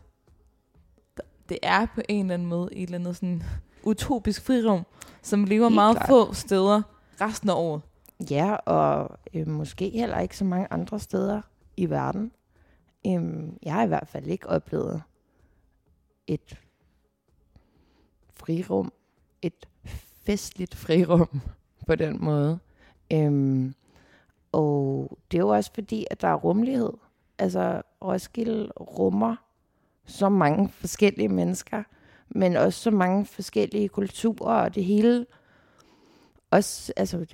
det 1.50 1.58
er 1.64 1.86
på 1.96 2.02
en 2.10 2.26
eller 2.26 2.34
anden 2.34 2.48
måde 2.48 2.70
et 2.72 2.84
eller 2.84 2.98
andet 2.98 3.16
sådan 3.16 3.44
utopisk 3.84 4.46
frirum, 4.46 4.86
som 5.22 5.44
lever 5.44 5.66
Helt 5.70 5.76
meget 5.76 5.96
klart. 5.98 6.10
få 6.10 6.34
steder 6.34 6.82
resten 7.22 7.50
af 7.50 7.54
året. 7.54 7.82
Ja, 8.32 8.54
og 8.54 9.20
øh, 9.34 9.48
måske 9.48 9.90
heller 9.90 10.20
ikke 10.20 10.38
så 10.38 10.46
mange 10.46 10.68
andre 10.72 11.00
steder 11.00 11.42
i 11.78 11.90
verden. 11.90 12.32
Øhm, 13.08 13.58
jeg 13.64 13.74
har 13.74 13.84
i 13.84 13.88
hvert 13.88 14.08
fald 14.08 14.28
ikke 14.28 14.50
oplevet 14.50 15.02
et 16.28 16.60
frirum, 18.34 18.94
et 19.42 19.68
festligt 20.26 20.76
frirum 20.76 21.42
på 21.88 21.96
den 21.96 22.18
måde. 22.26 22.60
Øhm, 23.14 23.76
og 24.52 25.18
det 25.32 25.38
er 25.38 25.42
jo 25.42 25.50
også 25.50 25.72
fordi, 25.74 26.08
at 26.12 26.22
der 26.22 26.28
er 26.28 26.36
rummelighed. 26.36 26.94
Altså, 27.40 27.82
Roskilde 28.04 28.72
rummer 28.80 29.36
så 30.06 30.30
mange 30.30 30.70
forskellige 30.70 31.30
mennesker, 31.30 31.84
men 32.30 32.56
også 32.56 32.80
så 32.80 32.92
mange 32.92 33.26
forskellige 33.26 33.90
kulturer, 33.90 34.64
og 34.64 34.76
det 34.76 34.86
hele, 34.86 35.26
også 36.52 36.94
altså, 36.98 37.26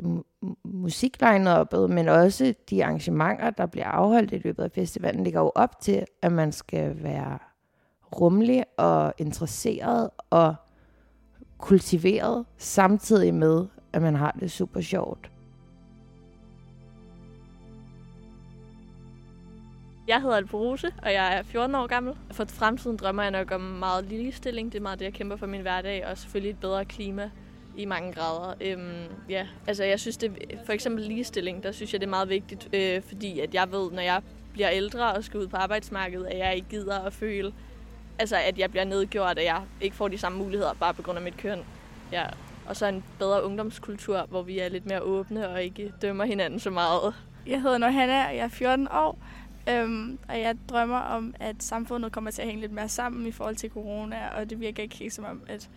musikline 0.63 1.65
men 1.89 2.07
også 2.07 2.53
de 2.69 2.85
arrangementer, 2.85 3.49
der 3.49 3.65
bliver 3.65 3.87
afholdt 3.87 4.31
i 4.31 4.37
løbet 4.37 4.63
af 4.63 4.71
festivalen, 4.71 5.23
ligger 5.23 5.39
jo 5.39 5.51
op 5.55 5.79
til, 5.79 6.05
at 6.21 6.31
man 6.31 6.51
skal 6.51 7.03
være 7.03 7.39
rummelig 8.19 8.63
og 8.77 9.13
interesseret 9.17 10.09
og 10.29 10.55
kultiveret, 11.57 12.45
samtidig 12.57 13.33
med, 13.33 13.65
at 13.93 14.01
man 14.01 14.15
har 14.15 14.37
det 14.39 14.51
super 14.51 14.81
sjovt. 14.81 15.31
Jeg 20.07 20.21
hedder 20.21 20.35
Alborose, 20.35 20.91
og 21.03 21.13
jeg 21.13 21.37
er 21.37 21.43
14 21.43 21.75
år 21.75 21.87
gammel. 21.87 22.13
For 22.31 22.45
fremtiden 22.45 22.97
drømmer 22.97 23.23
jeg 23.23 23.31
nok 23.31 23.51
om 23.51 23.61
meget 23.61 24.05
ligestilling. 24.05 24.71
Det 24.71 24.77
er 24.77 24.81
meget 24.81 24.99
det, 24.99 25.05
jeg 25.05 25.13
kæmper 25.13 25.35
for 25.35 25.45
min 25.45 25.61
hverdag, 25.61 26.07
og 26.07 26.17
selvfølgelig 26.17 26.49
et 26.49 26.59
bedre 26.59 26.85
klima 26.85 27.29
i 27.77 27.85
mange 27.85 28.13
grader. 28.13 28.53
Øhm, 28.61 29.05
ja, 29.29 29.47
altså 29.67 29.83
jeg 29.83 29.99
synes 29.99 30.17
det, 30.17 30.31
for 30.65 30.73
eksempel 30.73 31.03
ligestilling, 31.03 31.63
der 31.63 31.71
synes 31.71 31.93
jeg 31.93 32.01
det 32.01 32.07
er 32.07 32.09
meget 32.09 32.29
vigtigt, 32.29 32.69
øh, 32.73 33.01
fordi 33.01 33.39
at 33.39 33.53
jeg 33.53 33.71
ved, 33.71 33.91
når 33.91 34.01
jeg 34.01 34.21
bliver 34.53 34.69
ældre 34.71 35.13
og 35.13 35.23
skal 35.23 35.39
ud 35.39 35.47
på 35.47 35.57
arbejdsmarkedet, 35.57 36.25
at 36.25 36.37
jeg 36.37 36.55
ikke 36.55 36.69
gider 36.69 36.99
at 36.99 37.13
føle, 37.13 37.53
altså 38.21 38.35
at 38.35 38.59
jeg 38.59 38.71
bliver 38.71 38.85
nedgjort, 38.85 39.39
at 39.39 39.45
jeg 39.45 39.61
ikke 39.81 39.95
får 39.95 40.07
de 40.07 40.17
samme 40.17 40.37
muligheder 40.37 40.73
bare 40.73 40.93
på 40.93 41.01
grund 41.01 41.17
af 41.17 41.23
mit 41.23 41.37
køn. 41.37 41.59
Ja. 42.11 42.25
Og 42.67 42.75
så 42.75 42.85
en 42.85 43.03
bedre 43.19 43.43
ungdomskultur, 43.43 44.25
hvor 44.29 44.41
vi 44.41 44.59
er 44.59 44.69
lidt 44.69 44.85
mere 44.85 45.01
åbne 45.01 45.49
og 45.49 45.63
ikke 45.63 45.93
dømmer 46.01 46.25
hinanden 46.25 46.59
så 46.59 46.69
meget. 46.69 47.13
Jeg 47.47 47.61
hedder 47.61 47.77
Nohanna, 47.77 48.27
og 48.27 48.35
jeg 48.35 48.43
er 48.43 48.47
14 48.47 48.87
år. 48.91 49.19
Øhm, 49.69 50.19
og 50.29 50.39
jeg 50.39 50.55
drømmer 50.69 50.99
om, 50.99 51.33
at 51.39 51.55
samfundet 51.59 52.11
kommer 52.11 52.31
til 52.31 52.41
at 52.41 52.47
hænge 52.47 52.61
lidt 52.61 52.71
mere 52.71 52.89
sammen 52.89 53.27
i 53.27 53.31
forhold 53.31 53.55
til 53.55 53.69
corona, 53.69 54.27
og 54.37 54.49
det 54.49 54.59
virker 54.59 54.83
ikke 54.83 54.95
helt 54.95 55.13
som 55.13 55.25
om, 55.25 55.41
at 55.47 55.69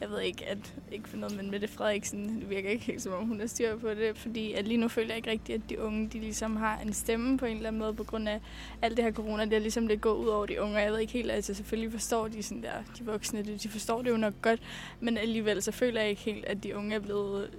jeg 0.00 0.10
ved 0.10 0.20
ikke, 0.20 0.46
at 0.46 0.74
ikke 0.92 1.08
for 1.08 1.16
noget, 1.16 1.36
men 1.36 1.50
Mette 1.50 1.68
Frederiksen, 1.68 2.40
det 2.40 2.50
virker 2.50 2.70
ikke 2.70 2.84
helt 2.84 3.02
som 3.02 3.12
om, 3.12 3.26
hun 3.26 3.40
er 3.40 3.46
styr 3.46 3.76
på 3.76 3.88
det, 3.88 4.16
fordi 4.16 4.52
at 4.52 4.68
lige 4.68 4.78
nu 4.78 4.88
føler 4.88 5.08
jeg 5.08 5.16
ikke 5.16 5.30
rigtigt, 5.30 5.62
at 5.62 5.70
de 5.70 5.80
unge, 5.80 6.08
de 6.08 6.18
ligesom 6.18 6.56
har 6.56 6.78
en 6.80 6.92
stemme 6.92 7.38
på 7.38 7.46
en 7.46 7.56
eller 7.56 7.68
anden 7.68 7.80
måde, 7.80 7.94
på 7.94 8.04
grund 8.04 8.28
af 8.28 8.40
alt 8.82 8.96
det 8.96 9.04
her 9.04 9.12
corona, 9.12 9.44
det 9.44 9.52
er 9.52 9.58
ligesom 9.58 9.88
det 9.88 10.00
går 10.00 10.12
ud 10.12 10.26
over 10.26 10.46
de 10.46 10.62
unge, 10.62 10.78
jeg 10.78 10.92
ved 10.92 10.98
ikke 10.98 11.12
helt, 11.12 11.30
altså 11.30 11.54
selvfølgelig 11.54 11.92
forstår 11.92 12.28
de 12.28 12.42
sådan 12.42 12.62
der, 12.62 12.82
de 12.98 13.04
voksne, 13.04 13.42
de 13.42 13.68
forstår 13.68 14.02
det 14.02 14.10
jo 14.10 14.16
nok 14.16 14.34
godt, 14.42 14.60
men 15.00 15.18
alligevel 15.18 15.62
så 15.62 15.72
føler 15.72 16.00
jeg 16.00 16.10
ikke 16.10 16.22
helt, 16.22 16.44
at 16.44 16.62
de 16.62 16.76
unge 16.76 16.94
er 16.94 17.00
blevet 17.00 17.44
øh, 17.44 17.50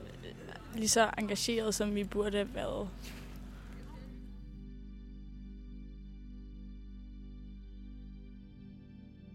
lige 0.76 0.90
så 0.90 1.10
engageret, 1.18 1.76
som 1.76 1.96
vi 1.96 2.04
burde 2.04 2.38
have 2.38 2.56
været. 2.56 2.90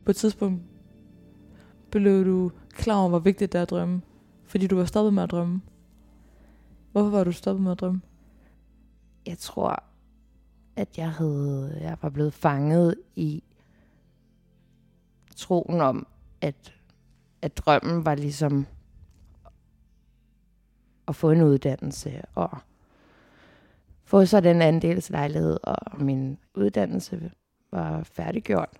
på 0.04 0.10
et 0.10 0.16
tidspunkt 0.16 0.71
blev 1.92 2.24
du 2.24 2.50
klar 2.70 2.96
over, 2.96 3.08
hvor 3.08 3.18
vigtigt 3.18 3.52
det 3.52 3.58
er 3.58 3.62
at 3.62 3.70
drømme? 3.70 4.02
Fordi 4.46 4.66
du 4.66 4.76
var 4.76 4.84
stoppet 4.84 5.14
med 5.14 5.22
at 5.22 5.30
drømme. 5.30 5.62
Hvorfor 6.92 7.10
var 7.10 7.24
du 7.24 7.32
stoppet 7.32 7.62
med 7.62 7.72
at 7.72 7.80
drømme? 7.80 8.00
Jeg 9.26 9.38
tror, 9.38 9.82
at 10.76 10.98
jeg 10.98 11.10
havde, 11.10 11.78
jeg 11.80 11.96
var 12.02 12.08
blevet 12.08 12.34
fanget 12.34 12.94
i 13.16 13.42
troen 15.36 15.80
om, 15.80 16.06
at, 16.40 16.74
at 17.42 17.56
drømmen 17.56 18.04
var 18.04 18.14
ligesom 18.14 18.66
at 21.08 21.16
få 21.16 21.30
en 21.30 21.42
uddannelse 21.42 22.22
og 22.34 22.58
få 24.04 24.26
så 24.26 24.40
den 24.40 24.62
andelslejlighed, 24.62 25.58
og 25.62 26.04
min 26.04 26.38
uddannelse 26.54 27.30
var 27.70 28.02
færdiggjort 28.02 28.78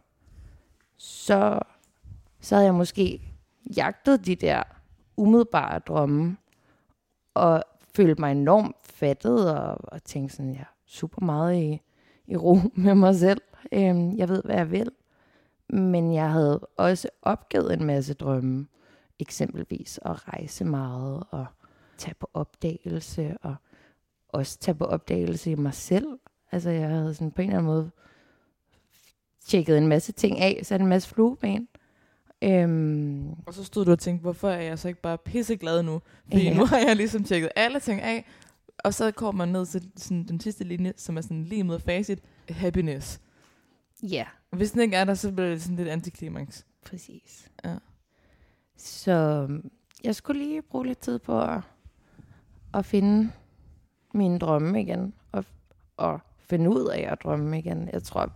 så, 1.02 1.60
så 2.42 2.54
havde 2.54 2.66
jeg 2.66 2.74
måske 2.74 3.34
jagtet 3.76 4.26
de 4.26 4.36
der 4.36 4.62
umiddelbare 5.16 5.78
drømme, 5.78 6.36
og 7.34 7.64
følte 7.94 8.20
mig 8.20 8.32
enormt 8.32 8.76
fattet, 8.84 9.58
og, 9.58 9.78
og 9.82 10.04
tænkte 10.04 10.36
sådan, 10.36 10.52
ja, 10.52 10.64
super 10.86 11.24
meget 11.24 11.56
i, 11.56 11.80
i 12.26 12.36
ro 12.36 12.58
med 12.74 12.94
mig 12.94 13.14
selv. 13.14 13.40
Øhm, 13.72 14.16
jeg 14.16 14.28
ved, 14.28 14.42
hvad 14.44 14.56
jeg 14.56 14.70
vil. 14.70 14.90
Men 15.68 16.14
jeg 16.14 16.30
havde 16.30 16.68
også 16.76 17.08
opgivet 17.22 17.72
en 17.72 17.84
masse 17.84 18.14
drømme. 18.14 18.66
Eksempelvis 19.18 20.00
at 20.02 20.28
rejse 20.28 20.64
meget, 20.64 21.24
og 21.30 21.46
tage 21.98 22.14
på 22.14 22.30
opdagelse, 22.34 23.36
og 23.42 23.54
også 24.28 24.58
tage 24.58 24.74
på 24.74 24.84
opdagelse 24.84 25.50
i 25.50 25.54
mig 25.54 25.74
selv. 25.74 26.18
Altså 26.52 26.70
jeg 26.70 26.88
havde 26.88 27.14
sådan 27.14 27.30
på 27.30 27.42
en 27.42 27.48
eller 27.48 27.58
anden 27.58 27.72
måde 27.72 27.90
tjekket 29.44 29.78
en 29.78 29.88
masse 29.88 30.12
ting 30.12 30.38
af, 30.38 30.60
sat 30.62 30.80
en 30.80 30.86
masse 30.86 31.08
flueben. 31.08 31.68
Øhm, 32.42 33.30
og 33.46 33.54
så 33.54 33.64
stod 33.64 33.84
du 33.84 33.90
og 33.92 33.98
tænkte, 33.98 34.22
hvorfor 34.22 34.48
er 34.48 34.62
jeg 34.62 34.78
så 34.78 34.88
ikke 34.88 35.00
bare 35.00 35.18
pisseglad 35.18 35.82
nu? 35.82 36.02
Fordi 36.24 36.42
ja. 36.42 36.54
nu 36.54 36.64
har 36.66 36.78
jeg 36.78 36.96
ligesom 36.96 37.24
tjekket 37.24 37.50
alle 37.56 37.80
ting 37.80 38.00
af, 38.00 38.24
og 38.78 38.94
så 38.94 39.10
kommer 39.10 39.46
man 39.46 39.52
ned 39.52 39.66
til 39.66 39.90
sådan, 39.96 40.24
den 40.24 40.40
sidste 40.40 40.64
linje, 40.64 40.92
som 40.96 41.16
er 41.16 41.20
sådan 41.20 41.44
lige 41.44 41.64
med 41.64 41.78
facit, 41.78 42.18
happiness. 42.50 43.20
Ja. 44.02 44.24
Hvis 44.50 44.70
den 44.70 44.80
ikke 44.80 44.96
er 44.96 45.04
der, 45.04 45.14
så 45.14 45.32
bliver 45.32 45.48
det 45.48 45.62
sådan 45.62 45.76
lidt 45.76 45.88
antiklimaks. 45.88 46.66
Præcis. 46.86 47.50
Ja. 47.64 47.74
Så 48.76 49.48
jeg 50.04 50.14
skulle 50.14 50.42
lige 50.44 50.62
bruge 50.62 50.86
lidt 50.86 50.98
tid 50.98 51.18
på 51.18 51.42
at, 51.42 51.60
at 52.74 52.86
finde 52.86 53.32
mine 54.14 54.38
drømme 54.38 54.82
igen, 54.82 55.14
og, 55.32 55.44
og 55.96 56.20
finde 56.38 56.70
ud 56.70 56.88
af 56.88 57.12
at 57.12 57.22
drømme 57.22 57.58
igen. 57.58 57.88
Jeg 57.92 58.02
tror, 58.02 58.32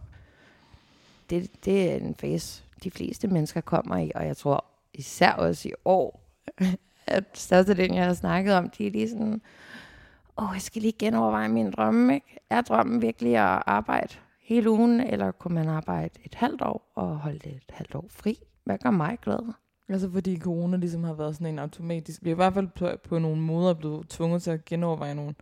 det, 1.31 1.65
det 1.65 1.93
er 1.93 1.97
en 1.97 2.15
fase, 2.15 2.63
de 2.85 2.91
fleste 2.91 3.29
mennesker 3.29 3.61
kommer 3.61 3.97
i, 3.97 4.13
og 4.15 4.27
jeg 4.27 4.37
tror 4.37 4.65
især 4.95 5.33
også 5.33 5.69
i 5.69 5.73
år, 5.85 6.31
at 7.07 7.25
størstedelen, 7.35 7.97
jeg 7.97 8.05
har 8.07 8.15
snakket 8.15 8.55
om, 8.55 8.71
de 8.71 8.87
er 8.87 8.91
lige 8.91 9.09
sådan, 9.09 9.41
åh, 10.39 10.45
oh, 10.45 10.55
jeg 10.55 10.63
skal 10.63 10.83
lige 10.83 10.95
genoverveje 10.99 11.49
min 11.49 11.71
drømme, 11.71 12.15
ikke? 12.15 12.39
Er 12.51 12.61
drømmen 12.61 13.03
virkelig 13.03 13.37
at 13.37 13.63
arbejde 13.67 14.15
hele 14.41 14.71
ugen, 14.71 15.01
eller 15.01 15.31
kunne 15.33 15.55
man 15.55 15.69
arbejde 15.69 16.21
et 16.25 16.35
halvt 16.35 16.63
år 16.63 16.93
og 16.95 17.17
holde 17.19 17.39
det 17.39 17.53
et 17.53 17.71
halvt 17.71 17.95
år 17.95 18.05
fri? 18.11 18.39
Hvad 18.65 18.79
gør 18.79 18.91
mig 18.91 19.19
glad? 19.23 19.53
Altså 19.89 20.11
fordi 20.13 20.39
corona 20.39 20.77
ligesom 20.77 21.05
har 21.05 21.15
været 21.15 21.35
sådan 21.35 21.47
en 21.47 21.59
automatisk... 21.59 22.25
Vi 22.25 22.31
er 22.31 22.35
i 22.35 22.37
hvert 22.37 22.55
fald 22.55 22.69
på, 22.69 22.89
på 23.09 23.19
nogle 23.19 23.43
måder 23.43 23.75
blevet 23.75 24.09
tvunget 24.09 24.43
til 24.43 24.51
at 24.51 24.65
genoverveje 24.65 25.15
nogle, 25.15 25.35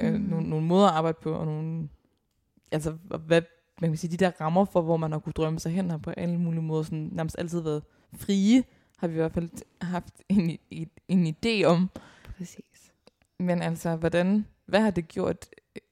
øh, 0.00 0.14
Mm. 0.14 0.20
nogle, 0.20 0.48
nogle 0.48 0.66
måder 0.66 0.88
at 0.88 0.94
arbejde 0.94 1.18
på, 1.22 1.32
og 1.32 1.46
nogle... 1.46 1.88
Altså, 2.72 2.90
hvad, 3.26 3.42
man 3.80 3.90
kan 3.90 3.98
sige, 3.98 4.10
de 4.10 4.24
der 4.24 4.40
rammer 4.40 4.64
for, 4.64 4.82
hvor 4.82 4.96
man 4.96 5.12
har 5.12 5.18
kunne 5.18 5.32
drømme 5.32 5.58
sig 5.58 5.72
hen, 5.72 5.90
har 5.90 5.98
på 5.98 6.10
alle 6.10 6.38
mulige 6.38 6.62
måder 6.62 6.82
sådan, 6.82 7.08
nærmest 7.12 7.38
altid 7.38 7.60
været 7.60 7.82
frie, 8.12 8.64
har 8.96 9.08
vi 9.08 9.14
i 9.14 9.16
hvert 9.16 9.32
fald 9.32 9.50
haft 9.82 10.14
en, 10.28 10.58
en, 10.70 10.90
en 11.08 11.26
idé 11.26 11.64
om. 11.64 11.90
Præcis. 12.36 12.92
Men 13.38 13.62
altså, 13.62 13.96
hvordan, 13.96 14.46
hvad 14.66 14.80
har 14.80 14.90
det 14.90 15.08
gjort 15.08 15.46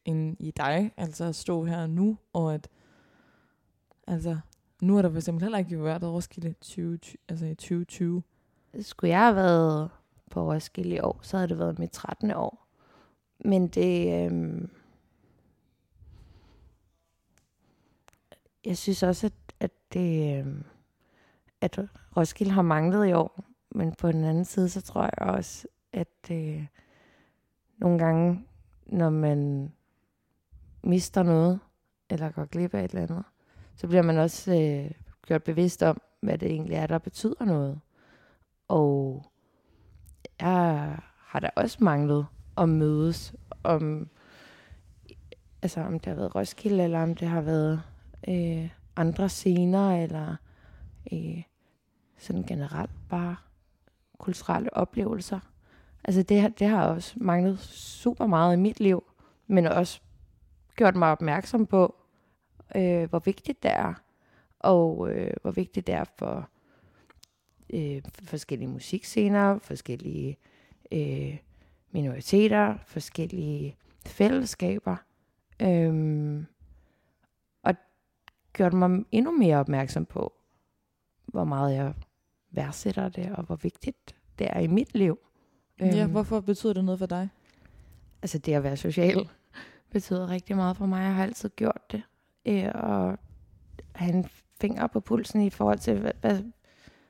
en, 0.04 0.36
i 0.40 0.50
dig, 0.50 0.92
altså 0.96 1.24
at 1.24 1.34
stå 1.34 1.64
her 1.64 1.86
nu, 1.86 2.18
og 2.32 2.54
at, 2.54 2.68
altså, 4.06 4.38
nu 4.82 4.98
er 4.98 5.02
der 5.02 5.10
for 5.10 5.16
eksempel 5.16 5.42
heller 5.42 5.58
ikke 5.58 5.84
været 5.84 6.02
Roskilde 6.02 6.54
20, 6.60 6.98
altså 7.28 7.46
i 7.46 7.54
2020. 7.54 8.22
Skulle 8.80 9.10
jeg 9.10 9.20
have 9.20 9.36
været 9.36 9.90
på 10.30 10.52
Roskilde 10.52 10.96
i 10.96 11.00
år, 11.00 11.20
så 11.22 11.36
havde 11.36 11.48
det 11.48 11.58
været 11.58 11.78
mit 11.78 11.90
13. 11.90 12.30
år. 12.30 12.66
Men 13.44 13.68
det... 13.68 14.24
Øhm, 14.24 14.70
jeg 18.64 18.76
synes 18.76 19.02
også, 19.02 19.26
at, 19.26 19.54
at 19.60 19.70
det... 19.92 20.38
Øhm, 20.38 20.64
at 21.64 21.78
Roskilde 22.16 22.52
har 22.52 22.62
manglet 22.62 23.08
i 23.08 23.12
år. 23.12 23.44
Men 23.70 23.94
på 23.94 24.12
den 24.12 24.24
anden 24.24 24.44
side, 24.44 24.68
så 24.68 24.80
tror 24.80 25.02
jeg 25.02 25.28
også, 25.28 25.68
at 25.92 26.30
øh, 26.30 26.66
nogle 27.78 27.98
gange, 27.98 28.44
når 28.86 29.10
man 29.10 29.72
mister 30.82 31.22
noget, 31.22 31.60
eller 32.10 32.30
går 32.30 32.44
glip 32.44 32.74
af 32.74 32.84
et 32.84 32.90
eller 32.90 33.02
andet, 33.02 33.24
så 33.76 33.86
bliver 33.86 34.02
man 34.02 34.18
også 34.18 34.54
øh, 34.54 34.90
gjort 35.26 35.42
bevidst 35.42 35.82
om, 35.82 36.00
hvad 36.20 36.38
det 36.38 36.50
egentlig 36.50 36.76
er, 36.76 36.86
der 36.86 36.98
betyder 36.98 37.44
noget. 37.44 37.80
Og 38.68 39.24
jeg 40.40 40.98
har 41.18 41.40
da 41.40 41.50
også 41.56 41.78
manglet 41.80 42.26
at 42.58 42.68
mødes 42.68 43.34
om, 43.62 44.08
altså 45.62 45.80
om 45.80 45.98
det 46.00 46.06
har 46.06 46.14
været 46.14 46.34
Roskilde, 46.34 46.84
eller 46.84 47.02
om 47.02 47.14
det 47.14 47.28
har 47.28 47.40
været 47.40 47.82
øh, 48.28 48.70
andre 48.96 49.28
scener, 49.28 50.02
eller 50.02 50.36
øh, 51.12 51.42
sådan 52.18 52.42
generelt 52.42 52.90
bare 53.08 53.36
kulturelle 54.18 54.76
oplevelser. 54.76 55.40
Altså 56.04 56.22
det, 56.22 56.58
det 56.58 56.68
har 56.68 56.86
også 56.86 57.14
manglet 57.16 57.60
super 57.60 58.26
meget 58.26 58.56
i 58.56 58.60
mit 58.60 58.80
liv, 58.80 59.04
men 59.46 59.66
også 59.66 60.00
gjort 60.76 60.96
mig 60.96 61.12
opmærksom 61.12 61.66
på, 61.66 61.94
øh, 62.76 63.08
hvor 63.08 63.18
vigtigt 63.18 63.62
det 63.62 63.70
er, 63.70 63.94
og 64.58 65.10
øh, 65.10 65.32
hvor 65.42 65.50
vigtigt 65.50 65.86
det 65.86 65.94
er 65.94 66.04
for 66.18 66.48
øh, 67.70 68.02
forskellige 68.22 68.68
musikscener, 68.68 69.58
forskellige 69.58 70.38
øh, 70.92 71.38
minoriteter, 71.90 72.76
forskellige 72.86 73.76
fællesskaber. 74.06 74.96
Øhm, 75.62 76.46
gjort 78.54 78.72
mig 78.72 79.04
endnu 79.12 79.38
mere 79.38 79.56
opmærksom 79.56 80.04
på, 80.04 80.32
hvor 81.26 81.44
meget 81.44 81.74
jeg 81.74 81.94
værdsætter 82.50 83.08
det, 83.08 83.32
og 83.32 83.44
hvor 83.44 83.56
vigtigt 83.56 84.14
det 84.38 84.46
er 84.50 84.60
i 84.60 84.66
mit 84.66 84.94
liv. 84.94 85.18
Ja, 85.80 86.02
Øhm, 86.02 86.10
hvorfor 86.10 86.40
betyder 86.40 86.72
det 86.72 86.84
noget 86.84 86.98
for 86.98 87.06
dig? 87.06 87.28
Altså 88.22 88.38
det 88.38 88.54
at 88.54 88.62
være 88.62 88.76
social 88.76 89.28
betyder 89.92 90.30
rigtig 90.30 90.56
meget 90.56 90.76
for 90.76 90.86
mig. 90.86 91.02
Jeg 91.02 91.14
har 91.14 91.22
altid 91.22 91.48
gjort 91.48 91.92
det. 91.92 92.02
Øh, 92.46 92.70
og 92.74 93.18
have 93.94 94.14
en 94.14 94.28
finger 94.60 94.86
på 94.86 95.00
pulsen 95.00 95.42
i 95.42 95.50
forhold 95.50 95.78
til, 95.78 95.98
hvad, 95.98 96.12
hvad, 96.20 96.42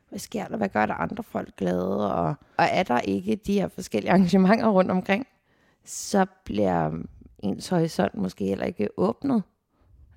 hvad 0.08 0.18
sker 0.18 0.48
der? 0.48 0.56
Hvad 0.56 0.68
gør 0.68 0.86
der 0.86 0.94
andre 0.94 1.22
folk 1.22 1.56
glade? 1.56 2.14
Og, 2.14 2.34
og 2.56 2.64
er 2.70 2.82
der 2.82 3.00
ikke 3.00 3.36
de 3.36 3.52
her 3.52 3.68
forskellige 3.68 4.10
arrangementer 4.12 4.68
rundt 4.68 4.90
omkring, 4.90 5.26
så 5.84 6.26
bliver 6.44 6.90
ens 7.38 7.68
horisont 7.68 8.14
måske 8.14 8.44
heller 8.44 8.64
ikke 8.64 8.88
åbnet 8.96 9.42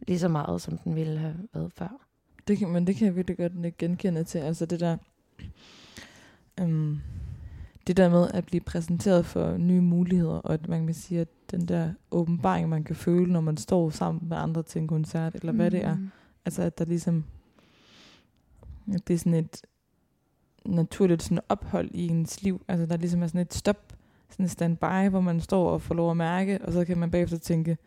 lige 0.08 0.20
så 0.20 0.28
meget, 0.28 0.62
som 0.62 0.78
den 0.78 0.96
ville 0.96 1.18
have 1.18 1.36
været 1.54 1.74
før. 1.74 2.08
Det 2.48 2.58
kan, 2.58 2.70
men 2.70 2.88
det 2.88 2.96
kan 2.96 3.08
jeg 3.08 3.16
virkelig 3.16 3.38
godt 3.38 3.78
genkende 3.78 4.24
til. 4.24 4.40
Altså 4.40 4.66
det 4.66 4.80
der, 4.80 4.98
øhm, 6.60 7.00
det 7.88 7.98
der 7.98 8.10
med 8.10 8.28
at 8.34 8.46
blive 8.46 8.62
præsenteret 8.62 9.26
for 9.26 9.58
nye 9.58 9.82
muligheder, 9.82 10.36
og 10.36 10.54
at 10.54 10.68
man 10.68 10.86
kan 10.86 10.96
sige, 10.96 11.22
at 11.22 11.28
den 11.52 11.68
der 11.68 11.94
åbenbaring, 12.12 12.70
man 12.70 12.84
kan 12.84 12.96
føle, 12.96 13.32
når 13.32 13.42
man 13.42 13.58
står 13.58 13.90
sammen 13.90 14.30
med 14.30 14.38
andre 14.38 14.64
til 14.64 14.82
en 14.82 14.88
koncert, 14.88 15.36
eller 15.36 15.52
hvad 15.52 15.72
det 15.72 15.84
er. 15.84 15.96
Mm. 15.96 16.10
Altså 16.46 16.62
at 16.62 16.80
der 16.80 16.86
ligesom, 16.86 17.24
at 18.94 19.08
det 19.08 19.14
er 19.14 19.18
sådan 19.18 19.34
et 19.34 19.62
naturligt 20.66 21.24
sådan 21.24 21.40
ophold 21.50 21.90
i 21.94 22.08
ens 22.08 22.44
liv. 22.44 22.62
Altså 22.68 22.86
der 22.86 22.98
ligesom 22.98 23.24
er 23.24 23.28
sådan 23.28 23.42
et 23.42 23.54
stop, 23.54 23.94
sådan 24.30 24.46
et 24.46 24.52
standby, 24.52 25.10
hvor 25.10 25.22
man 25.22 25.42
står 25.42 25.70
og 25.70 25.82
får 25.82 25.96
lov 25.96 26.12
at 26.12 26.18
mærke, 26.18 26.60
og 26.62 26.74
så 26.74 26.86
kan 26.86 26.98
man 26.98 27.12
bagefter 27.12 27.38
tænke, 27.38 27.78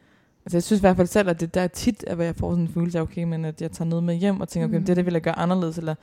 Altså 0.44 0.56
jeg 0.56 0.62
synes 0.62 0.80
i 0.80 0.82
hvert 0.82 0.96
fald 0.96 1.06
selv, 1.08 1.28
at 1.28 1.40
det 1.40 1.54
der 1.54 1.60
er 1.60 1.66
tit, 1.68 2.04
at 2.06 2.18
jeg 2.18 2.36
får 2.36 2.50
sådan 2.52 2.64
en 2.64 2.68
følelse 2.68 2.98
af, 2.98 3.02
okay, 3.02 3.22
men 3.24 3.44
at 3.44 3.62
jeg 3.62 3.72
tager 3.72 3.88
noget 3.88 4.04
med 4.04 4.14
hjem 4.14 4.40
og 4.40 4.48
tænker, 4.48 4.66
okay, 4.68 4.78
Mm. 4.78 4.84
det 4.84 4.96
der 4.96 5.02
vil 5.02 5.12
jeg 5.12 5.22
gøre 5.22 5.38
anderledes, 5.38 5.78
eller 5.78 5.94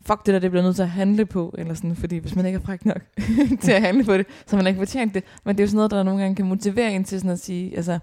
fuck 0.00 0.26
det 0.26 0.34
der, 0.34 0.38
det 0.40 0.50
bliver 0.50 0.62
nødt 0.64 0.76
til 0.76 0.82
at 0.82 0.88
handle 0.90 1.26
på, 1.26 1.54
eller 1.58 1.74
sådan, 1.74 1.96
fordi 1.96 2.16
hvis 2.16 2.36
man 2.36 2.46
ikke 2.46 2.56
er 2.56 2.62
fræk 2.62 2.84
nok 2.84 3.02
til 3.62 3.72
at 3.72 3.82
handle 3.82 4.04
på 4.04 4.16
det, 4.16 4.26
så 4.46 4.56
har 4.56 4.62
man 4.62 4.66
ikke 4.66 4.78
fortjent 4.78 5.14
det. 5.14 5.24
Men 5.44 5.56
det 5.56 5.62
er 5.62 5.64
jo 5.64 5.68
sådan 5.68 5.76
noget, 5.76 5.90
der 5.90 6.02
nogle 6.02 6.20
gange 6.20 6.36
kan 6.36 6.46
motivere 6.46 6.92
en 6.94 7.04
til 7.04 7.18
sådan 7.20 7.30
at 7.30 7.40
sige, 7.40 7.76
altså, 7.76 7.98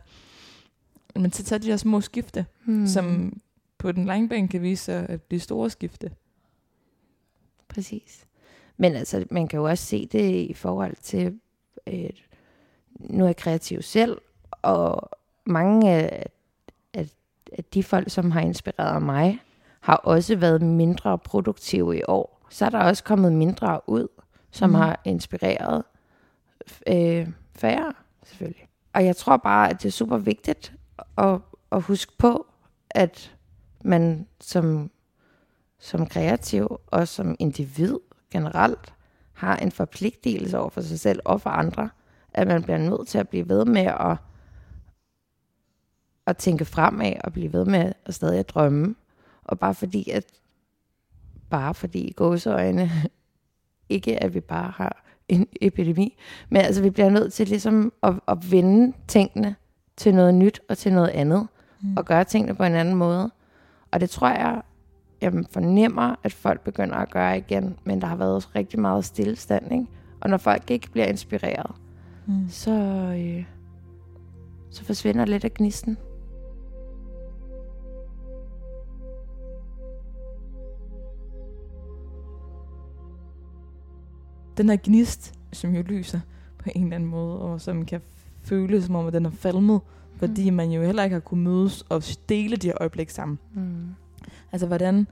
men 1.15 1.31
til 1.31 1.41
at 1.43 1.45
tage 1.47 1.59
de 1.59 1.67
der 1.67 1.77
små 1.77 2.01
skifte, 2.01 2.45
mm. 2.65 2.87
som 2.87 3.33
på 3.77 3.91
den 3.91 4.05
lange 4.05 4.29
bane 4.29 4.47
kan 4.47 4.61
vise 4.61 4.83
sig 4.83 5.05
at 5.09 5.21
blive 5.21 5.39
store 5.39 5.69
skifte. 5.69 6.11
Præcis. 7.67 8.25
Men 8.77 8.95
altså, 8.95 9.25
man 9.31 9.47
kan 9.47 9.57
jo 9.57 9.63
også 9.65 9.85
se 9.85 10.07
det 10.11 10.31
i 10.49 10.53
forhold 10.53 10.95
til, 11.01 11.39
øh, 11.87 12.09
nu 12.99 13.23
er 13.23 13.27
jeg 13.27 13.35
kreativ 13.35 13.81
selv, 13.81 14.17
og 14.51 15.09
mange 15.45 15.91
af, 15.91 16.25
af, 16.93 17.09
af 17.57 17.63
de 17.63 17.83
folk, 17.83 18.09
som 18.09 18.31
har 18.31 18.41
inspireret 18.41 19.01
mig, 19.01 19.39
har 19.79 19.95
også 19.95 20.35
været 20.35 20.61
mindre 20.61 21.17
produktive 21.17 21.97
i 21.97 22.01
år. 22.07 22.47
Så 22.49 22.65
er 22.65 22.69
der 22.69 22.79
også 22.79 23.03
kommet 23.03 23.33
mindre 23.33 23.81
ud, 23.87 24.07
som 24.51 24.69
mm. 24.69 24.75
har 24.75 25.01
inspireret 25.05 25.83
øh, 26.87 27.27
færre, 27.55 27.93
selvfølgelig. 28.25 28.67
Og 28.93 29.05
jeg 29.05 29.15
tror 29.15 29.37
bare, 29.37 29.69
at 29.69 29.81
det 29.81 29.87
er 29.87 29.91
super 29.91 30.17
vigtigt 30.17 30.73
at, 31.17 31.39
at 31.71 31.81
huske 31.81 32.13
på, 32.17 32.47
at 32.89 33.35
man 33.83 34.27
som, 34.39 34.91
som 35.79 36.05
kreativ 36.05 36.79
og 36.87 37.07
som 37.07 37.35
individ 37.39 37.97
generelt 38.31 38.93
har 39.33 39.55
en 39.55 39.71
forpligtelse 39.71 40.59
over 40.59 40.69
for 40.69 40.81
sig 40.81 40.99
selv 40.99 41.19
og 41.25 41.41
for 41.41 41.49
andre, 41.49 41.89
at 42.33 42.47
man 42.47 42.63
bliver 42.63 42.77
nødt 42.77 43.07
til 43.07 43.17
at 43.17 43.29
blive 43.29 43.49
ved 43.49 43.65
med 43.65 43.85
at, 43.85 44.17
at 46.27 46.37
tænke 46.37 46.65
fremad 46.65 47.13
og 47.23 47.33
blive 47.33 47.53
ved 47.53 47.65
med 47.65 47.93
at 48.05 48.13
stadig 48.13 48.49
drømme. 48.49 48.95
Og 49.43 49.59
bare 49.59 49.73
fordi, 49.73 50.09
at 50.09 50.25
bare 51.49 51.73
fordi 51.73 51.99
i 51.99 52.11
gåseøjne, 52.11 52.91
ikke 53.89 54.23
at 54.23 54.33
vi 54.33 54.39
bare 54.39 54.71
har 54.75 55.03
en 55.27 55.47
epidemi, 55.61 56.17
men 56.49 56.61
altså 56.61 56.81
vi 56.81 56.89
bliver 56.89 57.09
nødt 57.09 57.33
til 57.33 57.47
ligesom 57.47 57.93
at, 58.03 58.13
at 58.27 58.51
vende 58.51 58.93
tingene 59.07 59.55
til 59.97 60.15
noget 60.15 60.33
nyt 60.33 60.61
og 60.69 60.77
til 60.77 60.93
noget 60.93 61.09
andet, 61.09 61.47
mm. 61.81 61.97
og 61.97 62.05
gøre 62.05 62.23
tingene 62.23 62.55
på 62.55 62.63
en 62.63 62.75
anden 62.75 62.95
måde. 62.95 63.31
Og 63.91 64.01
det 64.01 64.09
tror 64.09 64.29
jeg, 64.29 64.61
jeg 65.21 65.33
fornemmer, 65.51 66.15
at 66.23 66.33
folk 66.33 66.61
begynder 66.61 66.95
at 66.95 67.11
gøre 67.11 67.37
igen, 67.37 67.77
men 67.83 68.01
der 68.01 68.07
har 68.07 68.15
været 68.15 68.55
rigtig 68.55 68.79
meget 68.79 69.05
stillestand, 69.05 69.71
ikke? 69.71 69.85
Og 70.21 70.29
når 70.29 70.37
folk 70.37 70.71
ikke 70.71 70.91
bliver 70.91 71.05
inspireret, 71.05 71.71
Mm. 72.25 72.49
så, 72.49 72.71
øh, 73.17 73.45
så 74.69 74.85
forsvinder 74.85 75.25
lidt 75.25 75.45
af 75.45 75.53
gnisten. 75.53 75.97
Den 84.57 84.69
her 84.69 84.77
gnist, 84.83 85.33
som 85.53 85.75
jo 85.75 85.81
lyser 85.81 86.19
på 86.57 86.69
en 86.75 86.83
eller 86.83 86.95
anden 86.95 87.09
måde, 87.09 87.39
og 87.39 87.61
som 87.61 87.85
kan 87.85 88.01
føles 88.43 88.83
som 88.83 88.95
om, 88.95 89.07
at 89.07 89.13
den 89.13 89.25
er 89.25 89.31
falmet, 89.31 89.81
fordi 90.15 90.49
man 90.49 90.71
jo 90.71 90.81
heller 90.81 91.03
ikke 91.03 91.13
har 91.13 91.19
kunnet 91.19 91.43
mødes 91.43 91.81
og 91.81 92.03
dele 92.29 92.55
de 92.55 92.67
her 92.67 92.77
øjeblik 92.79 93.09
sammen. 93.09 93.39
Mm. 93.53 93.87
Altså, 94.51 94.67
hvordan, 94.67 95.07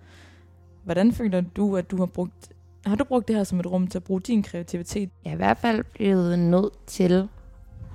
hvordan 0.84 1.12
føler 1.12 1.42
du, 1.42 1.78
at 1.78 1.92
du 1.92 1.98
har 1.98 2.06
brugt... 2.06 2.54
Har 2.86 2.96
du 2.96 3.04
brugt 3.04 3.28
det 3.28 3.36
her 3.36 3.44
som 3.44 3.60
et 3.60 3.68
rum 3.68 3.88
til 3.88 3.98
at 3.98 4.04
bruge 4.04 4.22
din 4.22 4.44
kreativitet? 4.44 5.10
Jeg 5.26 5.30
er 5.30 5.34
i 5.34 5.38
hvert 5.38 5.58
fald 5.58 5.84
blevet 5.84 6.40
nødt 6.40 6.74
til 6.88 7.28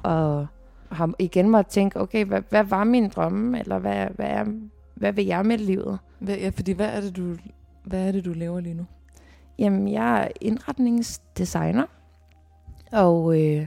at 0.04 0.46
have 0.90 1.14
igen 1.18 1.50
måtte 1.50 1.70
tænke, 1.70 2.00
okay, 2.00 2.24
hvad, 2.24 2.42
hvad 2.50 2.64
var 2.64 2.84
min 2.84 3.08
drømme, 3.08 3.60
eller 3.60 3.78
hvad, 3.78 4.06
hvad, 4.14 4.26
er, 4.26 4.44
hvad 4.94 5.12
vil 5.12 5.26
jeg 5.26 5.46
med 5.46 5.58
livet? 5.58 5.98
Hvad, 6.18 6.36
ja, 6.36 6.48
fordi 6.48 6.72
hvad 6.72 6.88
er, 6.88 7.00
det, 7.00 7.16
du, 7.16 7.36
hvad 7.84 8.08
er 8.08 8.12
det, 8.12 8.24
du 8.24 8.32
laver 8.32 8.60
lige 8.60 8.74
nu? 8.74 8.86
Jamen, 9.58 9.92
jeg 9.92 10.22
er 10.24 10.28
indretningsdesigner, 10.40 11.86
og 12.92 13.42
øh, 13.42 13.66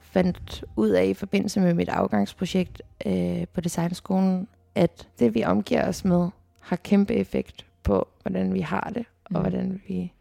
fandt 0.00 0.64
ud 0.76 0.88
af 0.88 1.06
i 1.06 1.14
forbindelse 1.14 1.60
med 1.60 1.74
mit 1.74 1.88
afgangsprojekt 1.88 2.82
øh, 3.06 3.46
på 3.54 3.60
designskolen, 3.60 4.48
at 4.74 5.08
det, 5.18 5.34
vi 5.34 5.44
omgiver 5.44 5.88
os 5.88 6.04
med, 6.04 6.28
har 6.60 6.76
kæmpe 6.76 7.14
effekt 7.14 7.66
på, 7.82 8.08
hvordan 8.22 8.54
vi 8.54 8.60
har 8.60 8.90
det, 8.94 9.04
og 9.24 9.30
Mm. 9.32 9.40
hvordan 9.40 9.80
vi 9.88 10.12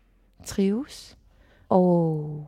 trives. 0.46 1.18
Og 1.70 2.48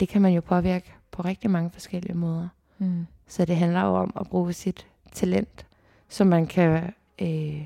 det 0.00 0.08
kan 0.08 0.22
man 0.22 0.32
jo 0.32 0.40
påvirke 0.40 0.94
på 1.10 1.22
rigtig 1.22 1.50
mange 1.50 1.70
forskellige 1.70 2.14
måder. 2.14 2.48
Mm. 2.78 3.06
Så 3.26 3.44
det 3.44 3.56
handler 3.56 3.80
jo 3.80 3.94
om 3.94 4.12
at 4.20 4.26
bruge 4.28 4.52
sit 4.52 4.86
talent, 5.12 5.66
så 6.08 6.24
man 6.24 6.46
kan 6.46 6.92
øh, 7.22 7.64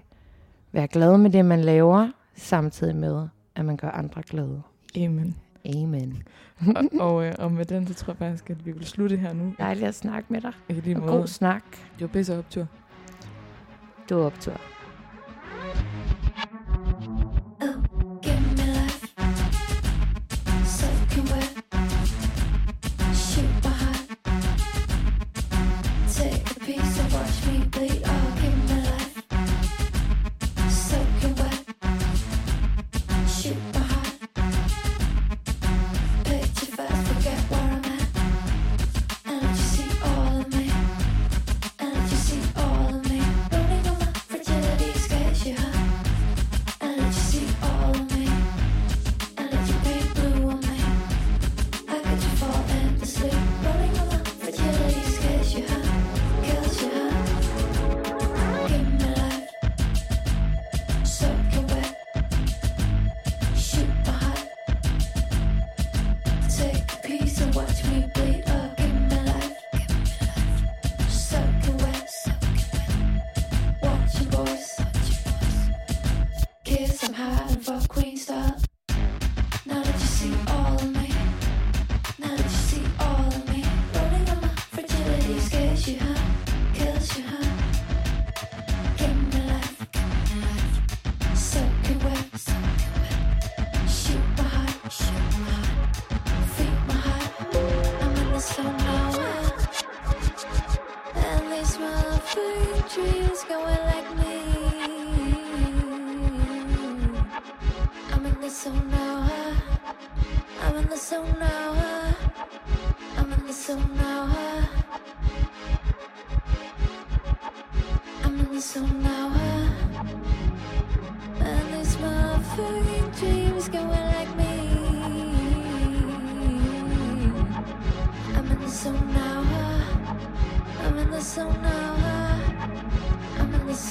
være 0.73 0.89
glad 0.89 1.19
med 1.19 1.31
det, 1.31 1.45
man 1.45 1.61
laver, 1.61 2.11
samtidig 2.35 2.97
med, 2.97 3.29
at 3.55 3.65
man 3.65 3.77
gør 3.77 3.91
andre 3.91 4.23
glade. 4.23 4.63
Amen. 4.97 5.37
Amen. 5.67 6.23
og, 6.77 6.85
og, 7.01 7.25
øh, 7.25 7.35
og 7.39 7.53
med 7.53 7.65
den, 7.65 7.87
så 7.87 7.95
tror 7.95 8.13
jeg 8.13 8.19
faktisk, 8.19 8.51
at 8.51 8.67
vi 8.67 8.73
vil 8.73 8.87
slutte 8.87 9.17
her 9.17 9.33
nu. 9.33 9.55
Dejligt 9.59 9.87
at 9.87 9.95
snakke 9.95 10.33
med 10.33 10.41
dig. 10.41 10.53
I 10.69 10.73
lige 10.73 10.97
Og 10.97 11.01
måde. 11.03 11.13
god 11.13 11.27
snak. 11.27 11.65
Det 11.99 12.29
var 12.29 12.37
optur. 12.39 12.67
Du 14.11 14.19
er 14.19 14.25
optur. 14.25 14.61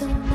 so 0.02 0.31